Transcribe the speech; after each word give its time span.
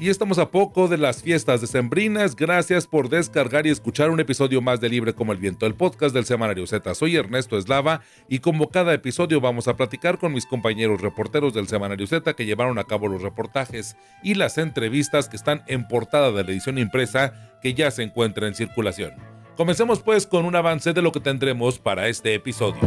Y 0.00 0.08
estamos 0.08 0.38
a 0.38 0.50
poco 0.50 0.88
de 0.88 0.96
las 0.96 1.22
fiestas 1.22 1.60
decembrinas. 1.60 2.34
Gracias 2.34 2.86
por 2.86 3.10
descargar 3.10 3.66
y 3.66 3.70
escuchar 3.70 4.08
un 4.08 4.18
episodio 4.18 4.62
más 4.62 4.80
de 4.80 4.88
Libre 4.88 5.12
como 5.12 5.32
el 5.32 5.38
Viento, 5.38 5.66
el 5.66 5.74
podcast 5.74 6.14
del 6.14 6.24
Semanario 6.24 6.66
Z. 6.66 6.94
Soy 6.94 7.16
Ernesto 7.16 7.58
Eslava 7.58 8.00
y 8.26 8.38
como 8.38 8.70
cada 8.70 8.94
episodio 8.94 9.42
vamos 9.42 9.68
a 9.68 9.76
platicar 9.76 10.16
con 10.16 10.32
mis 10.32 10.46
compañeros 10.46 11.02
reporteros 11.02 11.52
del 11.52 11.68
Semanario 11.68 12.06
Z 12.06 12.32
que 12.32 12.46
llevaron 12.46 12.78
a 12.78 12.84
cabo 12.84 13.08
los 13.08 13.20
reportajes 13.20 13.94
y 14.22 14.36
las 14.36 14.56
entrevistas 14.56 15.28
que 15.28 15.36
están 15.36 15.64
en 15.66 15.86
portada 15.86 16.32
de 16.32 16.44
la 16.44 16.50
edición 16.50 16.78
impresa 16.78 17.58
que 17.62 17.74
ya 17.74 17.90
se 17.90 18.02
encuentra 18.02 18.48
en 18.48 18.54
circulación. 18.54 19.12
Comencemos 19.58 20.00
pues 20.00 20.26
con 20.26 20.46
un 20.46 20.56
avance 20.56 20.94
de 20.94 21.02
lo 21.02 21.12
que 21.12 21.20
tendremos 21.20 21.78
para 21.78 22.08
este 22.08 22.32
episodio. 22.32 22.80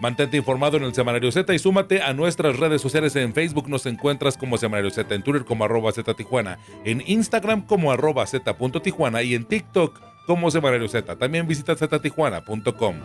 Mantente 0.00 0.38
informado 0.38 0.78
en 0.78 0.84
el 0.84 0.94
Semanario 0.94 1.30
Z 1.30 1.52
y 1.54 1.58
súmate 1.58 2.02
a 2.02 2.14
nuestras 2.14 2.58
redes 2.58 2.80
sociales. 2.80 3.14
En 3.16 3.34
Facebook 3.34 3.68
nos 3.68 3.84
encuentras 3.84 4.36
como 4.38 4.56
Semanario 4.56 4.90
Z, 4.90 5.14
en 5.14 5.22
Twitter 5.22 5.44
como 5.44 5.64
arroba 5.64 5.92
Z 5.92 6.14
Tijuana, 6.14 6.58
en 6.84 7.02
Instagram 7.06 7.66
como 7.66 7.92
arroba 7.92 8.26
Z.tijuana 8.26 9.22
y 9.22 9.34
en 9.34 9.44
TikTok 9.44 10.00
como 10.26 10.50
Semanario 10.50 10.88
Z. 10.88 11.16
También 11.16 11.46
visita 11.46 11.76
ztijuana.com. 11.76 12.96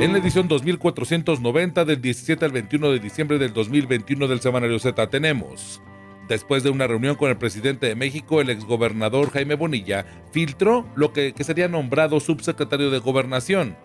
En 0.00 0.12
la 0.12 0.18
edición 0.18 0.48
2490 0.48 1.84
del 1.84 2.02
17 2.02 2.44
al 2.44 2.52
21 2.52 2.90
de 2.90 2.98
diciembre 2.98 3.38
del 3.38 3.52
2021 3.52 4.28
del 4.28 4.40
Semanario 4.40 4.78
Z 4.78 5.06
tenemos 5.08 5.80
Después 6.28 6.64
de 6.64 6.70
una 6.70 6.88
reunión 6.88 7.14
con 7.14 7.30
el 7.30 7.36
presidente 7.36 7.86
de 7.86 7.94
México, 7.94 8.40
el 8.40 8.50
exgobernador 8.50 9.30
Jaime 9.30 9.54
Bonilla 9.54 10.04
filtró 10.32 10.84
lo 10.96 11.12
que, 11.12 11.32
sería 11.38 11.68
nombrado 11.68 12.18
subsecretario 12.18 12.90
de 12.90 12.98
Gobernación. 12.98 13.76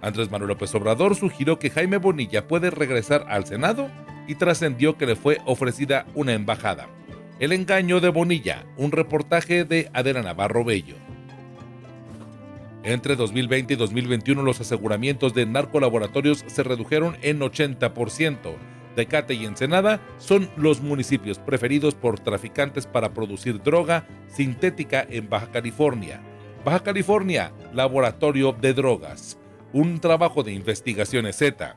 Andrés 0.00 0.30
Manuel 0.30 0.50
López 0.50 0.72
Obrador 0.76 1.16
sugirió 1.16 1.58
que 1.58 1.70
Jaime 1.70 1.96
Bonilla 1.96 2.46
puede 2.46 2.70
regresar 2.70 3.26
al 3.28 3.46
Senado 3.46 3.90
y 4.28 4.36
trascendió 4.36 4.96
que 4.96 5.06
le 5.06 5.16
fue 5.16 5.38
ofrecida 5.44 6.06
una 6.14 6.34
embajada. 6.34 6.86
El 7.40 7.50
engaño 7.50 8.00
de 8.00 8.10
Bonilla, 8.10 8.64
un 8.76 8.92
reportaje 8.92 9.64
de 9.64 9.90
Adela 9.92 10.22
Navarro 10.22 10.64
Bello. 10.64 10.94
Entre 12.84 13.16
2020 13.16 13.74
y 13.74 13.76
2021 13.76 14.42
los 14.42 14.60
aseguramientos 14.60 15.34
de 15.34 15.46
narcolaboratorios 15.46 16.44
se 16.46 16.62
redujeron 16.62 17.16
en 17.22 17.40
80%. 17.40 18.54
Tecate 18.98 19.34
y 19.34 19.44
Ensenada 19.44 20.00
son 20.18 20.50
los 20.56 20.80
municipios 20.80 21.38
preferidos 21.38 21.94
por 21.94 22.18
traficantes 22.18 22.84
para 22.84 23.14
producir 23.14 23.62
droga 23.62 24.08
sintética 24.26 25.06
en 25.08 25.30
Baja 25.30 25.52
California. 25.52 26.20
Baja 26.64 26.80
California, 26.80 27.52
Laboratorio 27.72 28.50
de 28.50 28.74
Drogas. 28.74 29.38
Un 29.72 30.00
trabajo 30.00 30.42
de 30.42 30.52
investigaciones 30.52 31.36
Z. 31.36 31.76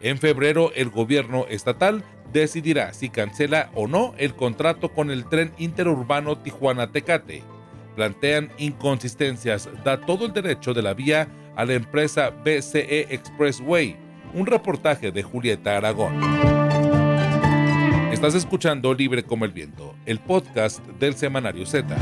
En 0.00 0.18
febrero, 0.18 0.72
el 0.74 0.90
gobierno 0.90 1.46
estatal 1.48 2.02
decidirá 2.32 2.92
si 2.94 3.10
cancela 3.10 3.70
o 3.76 3.86
no 3.86 4.14
el 4.18 4.34
contrato 4.34 4.88
con 4.88 5.12
el 5.12 5.24
tren 5.28 5.52
interurbano 5.56 6.36
Tijuana-Tecate. 6.36 7.44
Plantean 7.94 8.50
inconsistencias, 8.58 9.68
da 9.84 10.00
todo 10.00 10.26
el 10.26 10.32
derecho 10.32 10.74
de 10.74 10.82
la 10.82 10.94
vía 10.94 11.28
a 11.54 11.64
la 11.64 11.74
empresa 11.74 12.30
BCE 12.30 13.06
Expressway 13.14 14.07
un 14.34 14.46
reportaje 14.46 15.12
de 15.12 15.22
Julieta 15.22 15.76
Aragón. 15.76 16.20
Estás 18.12 18.34
escuchando 18.34 18.94
Libre 18.94 19.22
como 19.22 19.44
el 19.44 19.52
Viento, 19.52 19.94
el 20.06 20.18
podcast 20.18 20.84
del 20.98 21.14
semanario 21.14 21.66
Z. 21.66 21.96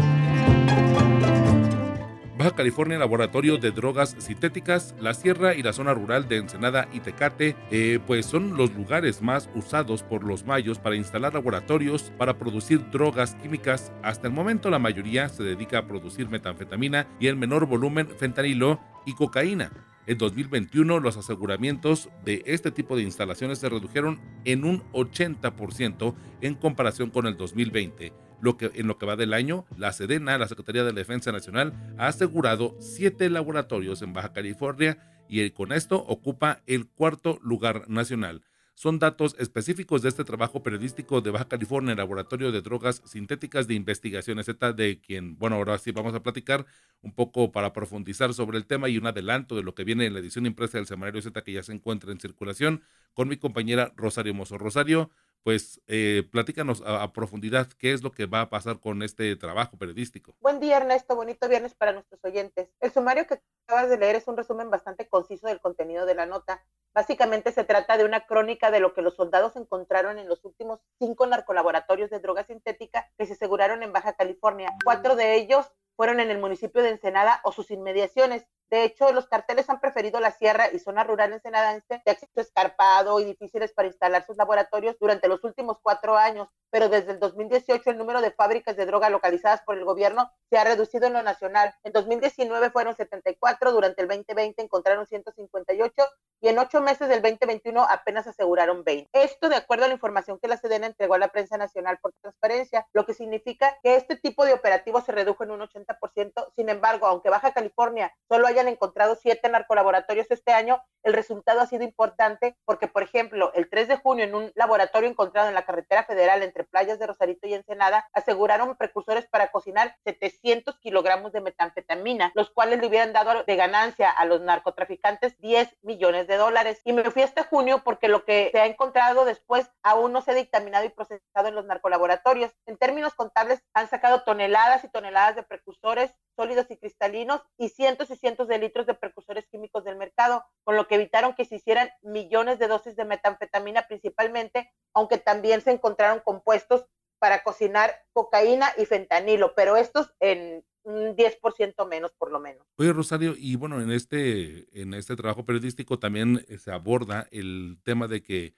Baja 2.38 2.54
California 2.54 2.98
Laboratorio 2.98 3.56
de 3.56 3.70
Drogas 3.70 4.14
Sintéticas, 4.18 4.94
la 5.00 5.14
Sierra 5.14 5.54
y 5.54 5.62
la 5.62 5.72
zona 5.72 5.94
rural 5.94 6.28
de 6.28 6.36
Ensenada 6.36 6.86
y 6.92 7.00
Tecate, 7.00 7.56
eh, 7.70 7.98
pues 8.06 8.26
son 8.26 8.56
los 8.58 8.74
lugares 8.74 9.22
más 9.22 9.48
usados 9.54 10.02
por 10.02 10.22
los 10.22 10.44
mayos 10.44 10.78
para 10.78 10.96
instalar 10.96 11.32
laboratorios 11.32 12.12
para 12.18 12.36
producir 12.36 12.90
drogas 12.90 13.34
químicas. 13.36 13.90
Hasta 14.02 14.26
el 14.26 14.34
momento 14.34 14.68
la 14.68 14.78
mayoría 14.78 15.30
se 15.30 15.44
dedica 15.44 15.78
a 15.78 15.86
producir 15.86 16.28
metanfetamina 16.28 17.06
y 17.18 17.28
en 17.28 17.38
menor 17.38 17.66
volumen 17.66 18.06
fentanilo 18.18 18.80
y 19.06 19.14
cocaína. 19.14 19.72
En 20.06 20.18
2021 20.18 21.00
los 21.00 21.16
aseguramientos 21.16 22.08
de 22.24 22.42
este 22.46 22.70
tipo 22.70 22.96
de 22.96 23.02
instalaciones 23.02 23.58
se 23.58 23.68
redujeron 23.68 24.20
en 24.44 24.64
un 24.64 24.82
80% 24.92 26.14
en 26.42 26.54
comparación 26.54 27.10
con 27.10 27.26
el 27.26 27.36
2020. 27.36 28.12
Lo 28.40 28.56
que, 28.56 28.70
en 28.74 28.86
lo 28.86 28.98
que 28.98 29.06
va 29.06 29.16
del 29.16 29.34
año, 29.34 29.64
la 29.76 29.92
Sedena, 29.92 30.38
la 30.38 30.46
Secretaría 30.46 30.84
de 30.84 30.92
Defensa 30.92 31.32
Nacional, 31.32 31.72
ha 31.98 32.06
asegurado 32.06 32.76
siete 32.78 33.28
laboratorios 33.30 34.00
en 34.02 34.12
Baja 34.12 34.32
California 34.32 34.98
y 35.28 35.50
con 35.50 35.72
esto 35.72 35.96
ocupa 36.06 36.62
el 36.66 36.86
cuarto 36.86 37.40
lugar 37.42 37.88
nacional 37.88 38.42
son 38.76 38.98
datos 38.98 39.34
específicos 39.38 40.02
de 40.02 40.10
este 40.10 40.22
trabajo 40.22 40.62
periodístico 40.62 41.22
de 41.22 41.30
Baja 41.30 41.48
California, 41.48 41.94
Laboratorio 41.94 42.52
de 42.52 42.60
Drogas 42.60 43.00
Sintéticas 43.06 43.66
de 43.66 43.72
Investigación 43.72 44.44
Z, 44.44 44.74
de 44.74 45.00
quien, 45.00 45.38
bueno, 45.38 45.56
ahora 45.56 45.78
sí 45.78 45.92
vamos 45.92 46.14
a 46.14 46.22
platicar 46.22 46.66
un 47.00 47.14
poco 47.14 47.50
para 47.52 47.72
profundizar 47.72 48.34
sobre 48.34 48.58
el 48.58 48.66
tema 48.66 48.90
y 48.90 48.98
un 48.98 49.06
adelanto 49.06 49.56
de 49.56 49.62
lo 49.62 49.74
que 49.74 49.84
viene 49.84 50.04
en 50.04 50.12
la 50.12 50.20
edición 50.20 50.44
impresa 50.44 50.76
del 50.76 50.86
Semanario 50.86 51.22
Z 51.22 51.42
que 51.42 51.54
ya 51.54 51.62
se 51.62 51.72
encuentra 51.72 52.12
en 52.12 52.20
circulación 52.20 52.82
con 53.14 53.28
mi 53.28 53.38
compañera 53.38 53.94
Rosario 53.96 54.34
Mozo. 54.34 54.58
Rosario, 54.58 55.10
pues 55.46 55.80
eh, 55.86 56.28
platícanos 56.32 56.82
a, 56.84 57.12
profundidad 57.12 57.68
qué 57.78 57.92
es 57.92 58.02
lo 58.02 58.10
que 58.10 58.26
va 58.26 58.40
a 58.40 58.50
pasar 58.50 58.80
con 58.80 59.04
este 59.04 59.36
trabajo 59.36 59.76
periodístico. 59.78 60.34
Buen 60.40 60.58
día, 60.58 60.78
Ernesto. 60.78 61.14
Bonito 61.14 61.48
viernes 61.48 61.72
para 61.72 61.92
nuestros 61.92 62.18
oyentes. 62.24 62.68
El 62.80 62.90
sumario 62.90 63.28
que 63.28 63.40
acabas 63.68 63.88
de 63.88 63.96
leer 63.96 64.16
es 64.16 64.26
un 64.26 64.36
resumen 64.36 64.70
bastante 64.70 65.08
conciso 65.08 65.46
del 65.46 65.60
contenido 65.60 66.04
de 66.04 66.16
la 66.16 66.26
nota 66.26 66.64
Básicamente 66.96 67.52
se 67.52 67.62
trata 67.62 67.98
de 67.98 68.06
una 68.06 68.24
crónica 68.24 68.70
de 68.70 68.80
lo 68.80 68.94
que 68.94 69.02
los 69.02 69.16
soldados 69.16 69.54
encontraron 69.56 70.18
en 70.18 70.30
los 70.30 70.42
últimos 70.46 70.80
cinco 70.98 71.26
narcolaboratorios 71.26 72.08
de 72.08 72.20
droga 72.20 72.44
sintética 72.44 73.06
que 73.18 73.26
se 73.26 73.34
aseguraron 73.34 73.82
en 73.82 73.92
Baja 73.92 74.14
California. 74.14 74.74
Cuatro 74.82 75.14
de 75.14 75.34
ellos 75.34 75.70
fueron 75.94 76.20
en 76.20 76.30
el 76.30 76.38
municipio 76.38 76.82
de 76.82 76.88
Ensenada 76.88 77.42
o 77.44 77.52
sus 77.52 77.70
inmediaciones. 77.70 78.46
De 78.68 78.82
hecho, 78.82 79.12
los 79.12 79.28
carteles 79.28 79.70
han 79.70 79.80
preferido 79.80 80.18
la 80.18 80.32
sierra 80.32 80.68
y 80.72 80.80
zona 80.80 81.04
rural 81.04 81.32
ensenadense 81.32 82.02
de 82.04 82.10
acceso 82.10 82.40
escarpado 82.40 83.20
y 83.20 83.24
difíciles 83.24 83.72
para 83.72 83.86
instalar 83.86 84.26
sus 84.26 84.36
laboratorios 84.36 84.96
durante 84.98 85.28
los 85.28 85.44
últimos 85.44 85.78
cuatro 85.80 86.16
años, 86.16 86.48
pero 86.70 86.88
desde 86.88 87.12
el 87.12 87.20
2018 87.20 87.90
el 87.90 87.98
número 87.98 88.20
de 88.20 88.32
fábricas 88.32 88.76
de 88.76 88.86
droga 88.86 89.08
localizadas 89.08 89.62
por 89.62 89.78
el 89.78 89.84
gobierno 89.84 90.32
se 90.50 90.58
ha 90.58 90.64
reducido 90.64 91.06
en 91.06 91.12
lo 91.12 91.22
nacional. 91.22 91.74
En 91.84 91.92
2019 91.92 92.70
fueron 92.70 92.96
74, 92.96 93.70
durante 93.70 94.02
el 94.02 94.08
2020 94.08 94.62
encontraron 94.62 95.06
158 95.06 96.02
y 96.40 96.48
en 96.48 96.58
ocho 96.58 96.80
meses 96.80 97.08
del 97.08 97.22
2021 97.22 97.82
apenas 97.82 98.26
aseguraron 98.26 98.84
20. 98.84 99.08
Esto 99.12 99.48
de 99.48 99.56
acuerdo 99.56 99.84
a 99.84 99.88
la 99.88 99.94
información 99.94 100.38
que 100.38 100.48
la 100.48 100.56
Sedena 100.56 100.86
entregó 100.86 101.14
a 101.14 101.18
la 101.18 101.28
prensa 101.28 101.56
nacional 101.56 101.98
por 102.00 102.12
transparencia, 102.20 102.86
lo 102.92 103.06
que 103.06 103.14
significa 103.14 103.78
que 103.82 103.96
este 103.96 104.16
tipo 104.16 104.44
de 104.44 104.52
operativos 104.52 105.04
se 105.04 105.12
redujo 105.12 105.44
en 105.44 105.52
un 105.52 105.60
80%. 105.60 106.52
Sin 106.54 106.68
embargo, 106.68 107.06
aunque 107.06 107.30
Baja 107.30 107.52
California 107.52 108.14
solo 108.28 108.46
hayan 108.46 108.68
encontrado 108.68 109.16
siete 109.16 109.48
narcolaboratorios 109.48 110.30
este 110.30 110.52
año, 110.52 110.82
el 111.02 111.12
resultado 111.12 111.60
ha 111.60 111.66
sido 111.66 111.84
importante 111.84 112.56
porque, 112.64 112.88
por 112.88 113.02
ejemplo, 113.02 113.52
el 113.54 113.70
3 113.70 113.88
de 113.88 113.96
junio 113.96 114.24
en 114.24 114.34
un 114.34 114.52
laboratorio 114.54 115.08
encontrado 115.08 115.48
en 115.48 115.54
la 115.54 115.64
carretera 115.64 116.04
federal 116.04 116.42
entre 116.42 116.64
playas 116.64 116.98
de 116.98 117.06
Rosarito 117.06 117.46
y 117.46 117.54
Ensenada, 117.54 118.08
aseguraron 118.12 118.76
precursores 118.76 119.26
para 119.26 119.50
cocinar 119.52 119.96
700 120.04 120.78
kilogramos 120.80 121.32
de 121.32 121.40
metanfetamina, 121.40 122.32
los 122.34 122.50
cuales 122.50 122.80
le 122.80 122.88
hubieran 122.88 123.12
dado 123.12 123.44
de 123.44 123.56
ganancia 123.56 124.10
a 124.10 124.24
los 124.24 124.40
narcotraficantes 124.40 125.38
10 125.38 125.76
millones 125.82 126.25
de 126.26 126.36
dólares. 126.36 126.80
Y 126.84 126.92
me 126.92 127.10
fui 127.10 127.22
este 127.22 127.42
junio 127.42 127.82
porque 127.84 128.08
lo 128.08 128.24
que 128.24 128.50
se 128.52 128.60
ha 128.60 128.66
encontrado 128.66 129.24
después 129.24 129.70
aún 129.82 130.12
no 130.12 130.22
se 130.22 130.32
ha 130.32 130.34
dictaminado 130.34 130.84
y 130.84 130.90
procesado 130.90 131.48
en 131.48 131.54
los 131.54 131.66
narcolaboratorios. 131.66 132.52
En 132.66 132.76
términos 132.76 133.14
contables, 133.14 133.62
han 133.74 133.88
sacado 133.88 134.22
toneladas 134.22 134.84
y 134.84 134.88
toneladas 134.88 135.36
de 135.36 135.42
precursores 135.42 136.14
sólidos 136.36 136.66
y 136.70 136.76
cristalinos 136.76 137.42
y 137.56 137.70
cientos 137.70 138.10
y 138.10 138.16
cientos 138.16 138.48
de 138.48 138.58
litros 138.58 138.86
de 138.86 138.94
precursores 138.94 139.46
químicos 139.48 139.84
del 139.84 139.96
mercado, 139.96 140.44
con 140.64 140.76
lo 140.76 140.86
que 140.86 140.96
evitaron 140.96 141.34
que 141.34 141.44
se 141.44 141.56
hicieran 141.56 141.90
millones 142.02 142.58
de 142.58 142.68
dosis 142.68 142.96
de 142.96 143.04
metanfetamina 143.04 143.86
principalmente, 143.86 144.72
aunque 144.94 145.18
también 145.18 145.62
se 145.62 145.70
encontraron 145.70 146.20
compuestos 146.20 146.86
para 147.18 147.42
cocinar 147.42 148.04
cocaína 148.12 148.72
y 148.76 148.84
fentanilo, 148.84 149.54
pero 149.54 149.76
estos 149.76 150.14
en 150.20 150.64
un 150.86 151.16
10% 151.16 151.86
menos 151.88 152.12
por 152.12 152.30
lo 152.30 152.38
menos. 152.38 152.66
Oye, 152.76 152.92
Rosario, 152.92 153.34
y 153.36 153.56
bueno, 153.56 153.80
en 153.80 153.90
este, 153.90 154.68
en 154.80 154.94
este 154.94 155.16
trabajo 155.16 155.44
periodístico 155.44 155.98
también 155.98 156.44
eh, 156.48 156.58
se 156.58 156.72
aborda 156.72 157.26
el 157.32 157.78
tema 157.82 158.06
de 158.06 158.22
que 158.22 158.54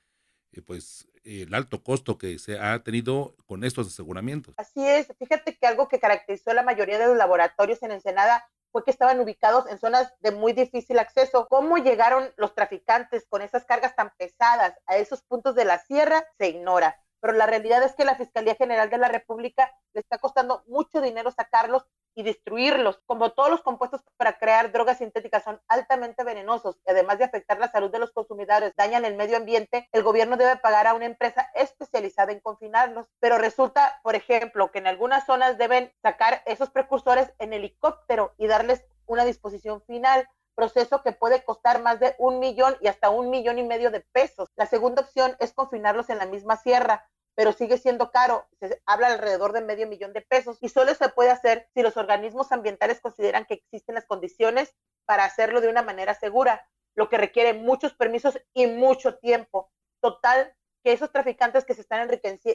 eh, 0.52 0.62
pues 0.62 1.08
el 1.24 1.54
alto 1.54 1.82
costo 1.82 2.16
que 2.16 2.38
se 2.38 2.58
ha 2.58 2.82
tenido 2.82 3.34
con 3.46 3.64
estos 3.64 3.88
aseguramientos. 3.88 4.54
Así 4.58 4.86
es, 4.86 5.08
fíjate 5.18 5.56
que 5.56 5.66
algo 5.66 5.88
que 5.88 6.00
caracterizó 6.00 6.52
la 6.52 6.62
mayoría 6.62 6.98
de 6.98 7.06
los 7.06 7.16
laboratorios 7.16 7.82
en 7.82 7.92
Ensenada 7.92 8.46
fue 8.70 8.84
que 8.84 8.90
estaban 8.90 9.18
ubicados 9.20 9.66
en 9.70 9.78
zonas 9.78 10.12
de 10.20 10.30
muy 10.30 10.52
difícil 10.52 10.98
acceso. 10.98 11.46
¿Cómo 11.48 11.78
llegaron 11.78 12.30
los 12.36 12.54
traficantes 12.54 13.26
con 13.28 13.42
esas 13.42 13.64
cargas 13.64 13.96
tan 13.96 14.12
pesadas 14.18 14.74
a 14.86 14.96
esos 14.96 15.22
puntos 15.22 15.54
de 15.54 15.64
la 15.64 15.78
sierra? 15.78 16.26
Se 16.38 16.48
ignora. 16.48 17.02
Pero 17.20 17.32
la 17.32 17.46
realidad 17.46 17.82
es 17.82 17.94
que 17.94 18.04
la 18.04 18.14
Fiscalía 18.14 18.54
General 18.54 18.90
de 18.90 18.98
la 18.98 19.08
República 19.08 19.72
le 19.92 20.00
está 20.00 20.18
costando 20.18 20.62
mucho 20.68 21.00
dinero 21.00 21.30
sacarlos 21.30 21.86
y 22.18 22.24
destruirlos. 22.24 23.00
Como 23.06 23.30
todos 23.30 23.48
los 23.48 23.62
compuestos 23.62 24.02
para 24.16 24.38
crear 24.38 24.72
drogas 24.72 24.98
sintéticas 24.98 25.44
son 25.44 25.60
altamente 25.68 26.24
venenosos 26.24 26.76
y 26.84 26.90
además 26.90 27.18
de 27.18 27.24
afectar 27.24 27.60
la 27.60 27.70
salud 27.70 27.92
de 27.92 28.00
los 28.00 28.10
consumidores, 28.10 28.72
dañan 28.76 29.04
el 29.04 29.14
medio 29.14 29.36
ambiente, 29.36 29.88
el 29.92 30.02
gobierno 30.02 30.36
debe 30.36 30.56
pagar 30.56 30.88
a 30.88 30.94
una 30.94 31.06
empresa 31.06 31.48
especializada 31.54 32.32
en 32.32 32.40
confinarlos. 32.40 33.06
Pero 33.20 33.38
resulta, 33.38 34.00
por 34.02 34.16
ejemplo, 34.16 34.72
que 34.72 34.80
en 34.80 34.88
algunas 34.88 35.26
zonas 35.26 35.58
deben 35.58 35.92
sacar 36.02 36.42
esos 36.44 36.70
precursores 36.70 37.32
en 37.38 37.52
helicóptero 37.52 38.34
y 38.36 38.48
darles 38.48 38.84
una 39.06 39.24
disposición 39.24 39.80
final 39.82 40.28
proceso 40.56 41.04
que 41.04 41.12
puede 41.12 41.44
costar 41.44 41.80
más 41.82 42.00
de 42.00 42.16
un 42.18 42.40
millón 42.40 42.76
y 42.80 42.88
hasta 42.88 43.10
un 43.10 43.30
millón 43.30 43.60
y 43.60 43.62
medio 43.62 43.92
de 43.92 44.00
pesos. 44.00 44.48
La 44.56 44.66
segunda 44.66 45.02
opción 45.02 45.36
es 45.38 45.52
confinarlos 45.52 46.10
en 46.10 46.18
la 46.18 46.26
misma 46.26 46.56
sierra, 46.56 47.08
pero 47.38 47.52
sigue 47.52 47.78
siendo 47.78 48.10
caro. 48.10 48.48
Se 48.58 48.82
habla 48.84 49.06
alrededor 49.06 49.52
de 49.52 49.60
medio 49.60 49.86
millón 49.86 50.12
de 50.12 50.22
pesos 50.22 50.58
y 50.60 50.70
solo 50.70 50.92
se 50.96 51.08
puede 51.10 51.30
hacer 51.30 51.68
si 51.72 51.82
los 51.82 51.96
organismos 51.96 52.50
ambientales 52.50 53.00
consideran 53.00 53.44
que 53.44 53.54
existen 53.54 53.94
las 53.94 54.06
condiciones 54.06 54.74
para 55.06 55.24
hacerlo 55.24 55.60
de 55.60 55.68
una 55.68 55.82
manera 55.82 56.14
segura, 56.14 56.66
lo 56.96 57.08
que 57.08 57.16
requiere 57.16 57.54
muchos 57.54 57.94
permisos 57.94 58.40
y 58.54 58.66
mucho 58.66 59.18
tiempo. 59.18 59.70
Total, 60.00 60.52
que 60.82 60.92
esos 60.92 61.12
traficantes 61.12 61.64
que 61.64 61.74
se 61.74 61.82
están 61.82 62.10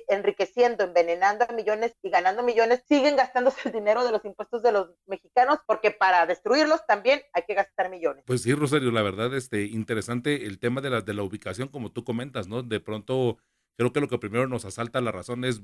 enriqueciendo, 0.10 0.84
envenenando 0.84 1.46
a 1.48 1.54
millones 1.54 1.96
y 2.02 2.10
ganando 2.10 2.44
millones, 2.44 2.84
siguen 2.86 3.16
gastándose 3.16 3.70
el 3.70 3.72
dinero 3.72 4.04
de 4.04 4.12
los 4.12 4.26
impuestos 4.26 4.64
de 4.64 4.74
los 4.74 4.90
mexicanos, 5.06 5.60
porque 5.66 5.92
para 5.92 6.26
destruirlos 6.26 6.86
también 6.86 7.22
hay 7.32 7.44
que 7.44 7.54
gastar 7.54 7.90
millones. 7.90 8.26
Pues 8.28 8.42
sí, 8.42 8.54
Rosario, 8.54 8.92
la 8.92 9.02
verdad, 9.02 9.34
este, 9.34 9.64
interesante 9.64 10.46
el 10.46 10.60
tema 10.60 10.82
de 10.82 10.90
la, 10.90 11.00
de 11.00 11.14
la 11.14 11.24
ubicación, 11.24 11.70
como 11.70 11.94
tú 11.94 12.04
comentas, 12.04 12.50
¿no? 12.50 12.64
De 12.64 12.82
pronto, 12.82 13.38
creo 13.78 13.94
que 13.94 14.02
lo 14.02 14.08
que 14.08 14.18
primero 14.18 14.48
nos 14.48 14.66
asalta 14.66 15.02
la 15.02 15.12
razón 15.12 15.44
es, 15.46 15.62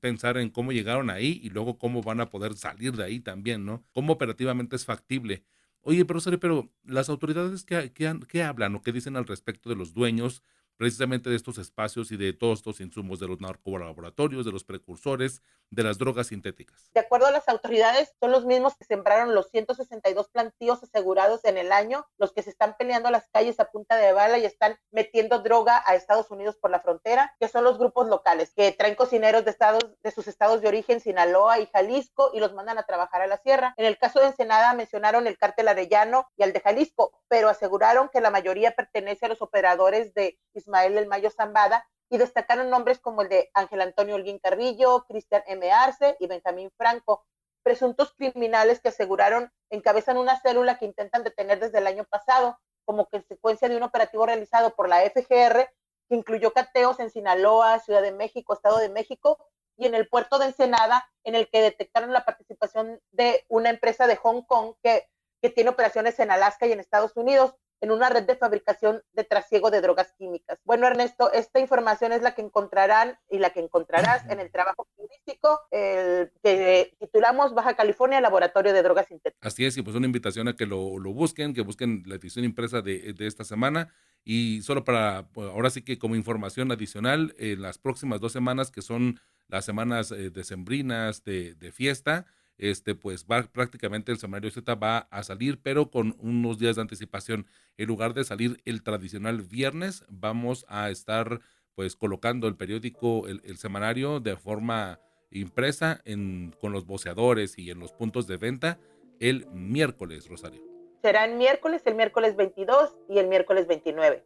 pensar 0.00 0.38
en 0.38 0.50
cómo 0.50 0.72
llegaron 0.72 1.10
ahí 1.10 1.40
y 1.42 1.50
luego 1.50 1.78
cómo 1.78 2.02
van 2.02 2.20
a 2.20 2.30
poder 2.30 2.54
salir 2.54 2.96
de 2.96 3.04
ahí 3.04 3.20
también, 3.20 3.64
¿no? 3.64 3.84
Cómo 3.92 4.14
operativamente 4.14 4.76
es 4.76 4.84
factible. 4.84 5.44
Oye, 5.82 6.04
pero 6.04 6.20
pero 6.40 6.70
las 6.84 7.08
autoridades 7.08 7.64
que, 7.64 7.92
que, 7.92 8.20
que 8.28 8.42
hablan 8.42 8.74
o 8.74 8.82
qué 8.82 8.92
dicen 8.92 9.16
al 9.16 9.26
respecto 9.26 9.70
de 9.70 9.76
los 9.76 9.94
dueños, 9.94 10.42
precisamente 10.80 11.28
de 11.28 11.36
estos 11.36 11.58
espacios 11.58 12.10
y 12.10 12.16
de 12.16 12.32
todos 12.32 12.60
estos 12.60 12.80
insumos 12.80 13.20
de 13.20 13.28
los 13.28 13.38
narcolaboratorios, 13.38 14.46
de 14.46 14.50
los 14.50 14.64
precursores, 14.64 15.42
de 15.68 15.82
las 15.82 15.98
drogas 15.98 16.28
sintéticas. 16.28 16.90
De 16.94 17.00
acuerdo 17.00 17.26
a 17.26 17.30
las 17.30 17.46
autoridades, 17.50 18.14
son 18.18 18.30
los 18.30 18.46
mismos 18.46 18.76
que 18.76 18.86
sembraron 18.86 19.34
los 19.34 19.50
162 19.50 20.30
plantíos 20.30 20.82
asegurados 20.82 21.44
en 21.44 21.58
el 21.58 21.70
año, 21.70 22.06
los 22.16 22.32
que 22.32 22.42
se 22.42 22.48
están 22.48 22.76
peleando 22.78 23.10
las 23.10 23.28
calles 23.28 23.60
a 23.60 23.66
punta 23.66 23.96
de 23.96 24.14
bala 24.14 24.38
y 24.38 24.46
están 24.46 24.78
metiendo 24.90 25.40
droga 25.40 25.82
a 25.84 25.96
Estados 25.96 26.30
Unidos 26.30 26.56
por 26.56 26.70
la 26.70 26.80
frontera, 26.80 27.36
que 27.38 27.48
son 27.48 27.62
los 27.62 27.76
grupos 27.76 28.08
locales, 28.08 28.54
que 28.56 28.72
traen 28.72 28.94
cocineros 28.94 29.44
de, 29.44 29.50
estados, 29.50 29.84
de 30.02 30.10
sus 30.10 30.28
estados 30.28 30.62
de 30.62 30.68
origen, 30.68 31.00
Sinaloa 31.00 31.58
y 31.58 31.66
Jalisco, 31.66 32.30
y 32.32 32.40
los 32.40 32.54
mandan 32.54 32.78
a 32.78 32.84
trabajar 32.84 33.20
a 33.20 33.26
la 33.26 33.36
sierra. 33.36 33.74
En 33.76 33.84
el 33.84 33.98
caso 33.98 34.18
de 34.20 34.28
Ensenada 34.28 34.72
mencionaron 34.72 35.26
el 35.26 35.36
cártel 35.36 35.68
Arellano 35.68 36.26
y 36.38 36.42
al 36.42 36.54
de 36.54 36.60
Jalisco, 36.60 37.12
pero 37.28 37.50
aseguraron 37.50 38.08
que 38.08 38.22
la 38.22 38.30
mayoría 38.30 38.70
pertenece 38.70 39.26
a 39.26 39.28
los 39.28 39.42
operadores 39.42 40.14
de 40.14 40.38
El 40.74 41.06
Mayo 41.06 41.30
Zambada 41.30 41.86
y 42.08 42.18
destacaron 42.18 42.70
nombres 42.70 42.98
como 42.98 43.22
el 43.22 43.28
de 43.28 43.50
Ángel 43.54 43.80
Antonio 43.80 44.16
Holguín 44.16 44.38
Carrillo, 44.38 45.04
Cristian 45.08 45.42
M. 45.46 45.70
Arce 45.70 46.16
y 46.18 46.26
Benjamín 46.26 46.70
Franco, 46.76 47.24
presuntos 47.62 48.12
criminales 48.14 48.80
que 48.80 48.88
aseguraron 48.88 49.52
encabezan 49.70 50.16
una 50.16 50.40
célula 50.40 50.78
que 50.78 50.86
intentan 50.86 51.22
detener 51.22 51.60
desde 51.60 51.78
el 51.78 51.86
año 51.86 52.04
pasado 52.04 52.58
como 52.84 53.06
consecuencia 53.06 53.68
de 53.68 53.76
un 53.76 53.82
operativo 53.82 54.26
realizado 54.26 54.74
por 54.74 54.88
la 54.88 55.00
FGR 55.02 55.70
que 56.08 56.16
incluyó 56.16 56.52
cateos 56.52 56.98
en 56.98 57.10
Sinaloa, 57.10 57.78
Ciudad 57.78 58.02
de 58.02 58.12
México, 58.12 58.54
Estado 58.54 58.78
de 58.78 58.88
México 58.88 59.38
y 59.76 59.86
en 59.86 59.94
el 59.94 60.08
puerto 60.08 60.38
de 60.38 60.46
Ensenada, 60.46 61.08
en 61.24 61.34
el 61.34 61.48
que 61.48 61.62
detectaron 61.62 62.12
la 62.12 62.24
participación 62.24 63.00
de 63.12 63.44
una 63.48 63.70
empresa 63.70 64.06
de 64.06 64.16
Hong 64.16 64.42
Kong 64.42 64.74
que, 64.82 65.08
que 65.40 65.50
tiene 65.50 65.70
operaciones 65.70 66.18
en 66.18 66.30
Alaska 66.30 66.66
y 66.66 66.72
en 66.72 66.80
Estados 66.80 67.16
Unidos 67.16 67.54
en 67.80 67.90
una 67.90 68.08
red 68.08 68.24
de 68.24 68.36
fabricación 68.36 69.02
de 69.12 69.24
trasiego 69.24 69.70
de 69.70 69.80
drogas 69.80 70.12
químicas. 70.18 70.58
Bueno, 70.64 70.86
Ernesto, 70.86 71.32
esta 71.32 71.60
información 71.60 72.12
es 72.12 72.22
la 72.22 72.34
que 72.34 72.42
encontrarán 72.42 73.18
y 73.30 73.38
la 73.38 73.50
que 73.50 73.60
encontrarás 73.60 74.28
en 74.30 74.40
el 74.40 74.50
trabajo 74.50 74.86
turístico 74.96 75.60
que 75.70 76.94
titulamos 76.98 77.54
Baja 77.54 77.74
California 77.74 78.20
Laboratorio 78.20 78.72
de 78.72 78.82
Drogas 78.82 79.06
Sintéticas. 79.08 79.52
Así 79.52 79.64
es, 79.64 79.76
y 79.76 79.82
pues 79.82 79.96
una 79.96 80.06
invitación 80.06 80.48
a 80.48 80.54
que 80.54 80.66
lo, 80.66 80.78
busquen, 80.78 81.54
que 81.54 81.62
busquen 81.62 82.02
la 82.06 82.16
edición 82.16 82.44
impresa 82.44 82.82
de, 82.82 83.14
esta 83.18 83.44
semana. 83.44 83.92
Y 84.22 84.60
solo 84.62 84.84
para, 84.84 85.28
pues, 85.32 85.48
ahora 85.48 85.70
sí 85.70 85.82
que 85.82 85.98
como 85.98 86.14
información 86.14 86.70
adicional, 86.72 87.34
en 87.38 87.62
las 87.62 87.78
próximas 87.78 88.20
dos 88.20 88.32
semanas, 88.32 88.70
que 88.70 88.82
son 88.82 89.18
las 89.48 89.64
semanas 89.64 90.12
eh, 90.12 90.30
decembrinas 90.30 91.24
de, 91.24 91.54
de 91.54 91.72
fiesta, 91.72 92.26
este, 92.60 92.94
pues 92.94 93.24
va 93.24 93.42
prácticamente 93.42 94.12
el 94.12 94.18
semanario 94.18 94.50
Z 94.50 94.74
va 94.74 95.08
a 95.10 95.22
salir, 95.22 95.58
pero 95.62 95.90
con 95.90 96.14
unos 96.20 96.58
días 96.58 96.76
de 96.76 96.82
anticipación. 96.82 97.46
En 97.78 97.88
lugar 97.88 98.12
de 98.12 98.22
salir 98.22 98.60
el 98.66 98.82
tradicional 98.82 99.40
viernes, 99.40 100.04
vamos 100.08 100.66
a 100.68 100.90
estar 100.90 101.40
pues 101.74 101.96
colocando 101.96 102.46
el 102.46 102.56
periódico, 102.56 103.26
el, 103.26 103.56
semanario 103.56 104.20
de 104.20 104.36
forma 104.36 105.00
impresa 105.30 106.02
en, 106.04 106.54
con 106.60 106.72
los 106.72 106.84
boceadores 106.84 107.58
y 107.58 107.70
en 107.70 107.78
los 107.78 107.92
puntos 107.92 108.26
de 108.26 108.36
venta 108.36 108.78
el 109.20 109.46
miércoles, 109.52 110.28
Rosario. 110.28 110.60
Será 111.00 111.24
el 111.24 111.36
miércoles, 111.36 111.80
el 111.86 111.94
miércoles 111.94 112.36
22 112.36 112.92
y 113.08 113.18
el 113.18 113.28
miércoles 113.28 113.66
29. 113.66 114.22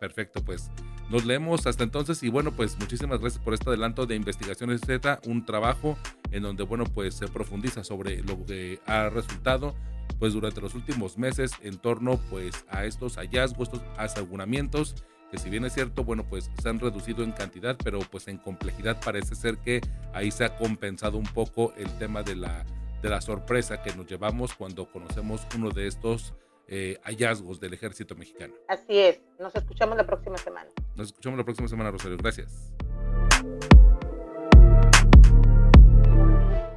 Perfecto, 0.00 0.44
pues 0.44 0.70
nos 1.10 1.24
leemos 1.24 1.66
hasta 1.66 1.84
entonces 1.84 2.22
y 2.22 2.28
bueno, 2.28 2.52
pues 2.52 2.78
muchísimas 2.78 3.20
gracias 3.20 3.42
por 3.42 3.54
este 3.54 3.68
adelanto 3.68 4.06
de 4.06 4.16
Investigaciones 4.16 4.80
Z, 4.80 5.20
un 5.26 5.44
trabajo 5.44 5.96
en 6.30 6.42
donde 6.42 6.64
bueno, 6.64 6.84
pues 6.84 7.14
se 7.14 7.28
profundiza 7.28 7.84
sobre 7.84 8.22
lo 8.22 8.44
que 8.44 8.80
ha 8.86 9.08
resultado 9.08 9.74
pues 10.18 10.32
durante 10.32 10.60
los 10.60 10.74
últimos 10.74 11.18
meses 11.18 11.52
en 11.62 11.78
torno 11.78 12.18
pues 12.30 12.64
a 12.68 12.84
estos 12.84 13.16
hallazgos, 13.16 13.68
estos 13.68 13.82
aseguramientos 13.96 14.94
que 15.30 15.38
si 15.38 15.50
bien 15.50 15.64
es 15.64 15.74
cierto, 15.74 16.04
bueno, 16.04 16.24
pues 16.28 16.50
se 16.62 16.68
han 16.68 16.78
reducido 16.78 17.24
en 17.24 17.32
cantidad, 17.32 17.76
pero 17.82 17.98
pues 17.98 18.28
en 18.28 18.38
complejidad 18.38 19.00
parece 19.04 19.34
ser 19.34 19.58
que 19.58 19.80
ahí 20.14 20.30
se 20.30 20.44
ha 20.44 20.56
compensado 20.56 21.18
un 21.18 21.26
poco 21.26 21.72
el 21.76 21.90
tema 21.98 22.22
de 22.22 22.36
la, 22.36 22.64
de 23.02 23.08
la 23.08 23.20
sorpresa 23.20 23.82
que 23.82 23.94
nos 23.94 24.06
llevamos 24.06 24.54
cuando 24.54 24.90
conocemos 24.90 25.44
uno 25.56 25.70
de 25.70 25.88
estos 25.88 26.34
eh, 26.68 26.98
hallazgos 27.02 27.60
del 27.60 27.74
ejército 27.74 28.14
mexicano. 28.16 28.54
Así 28.68 28.98
es, 28.98 29.20
nos 29.38 29.54
escuchamos 29.54 29.96
la 29.96 30.06
próxima 30.06 30.36
semana. 30.38 30.70
Nos 30.96 31.08
escuchamos 31.08 31.38
la 31.38 31.44
próxima 31.44 31.68
semana, 31.68 31.90
Rosario. 31.90 32.16
Gracias. 32.16 32.72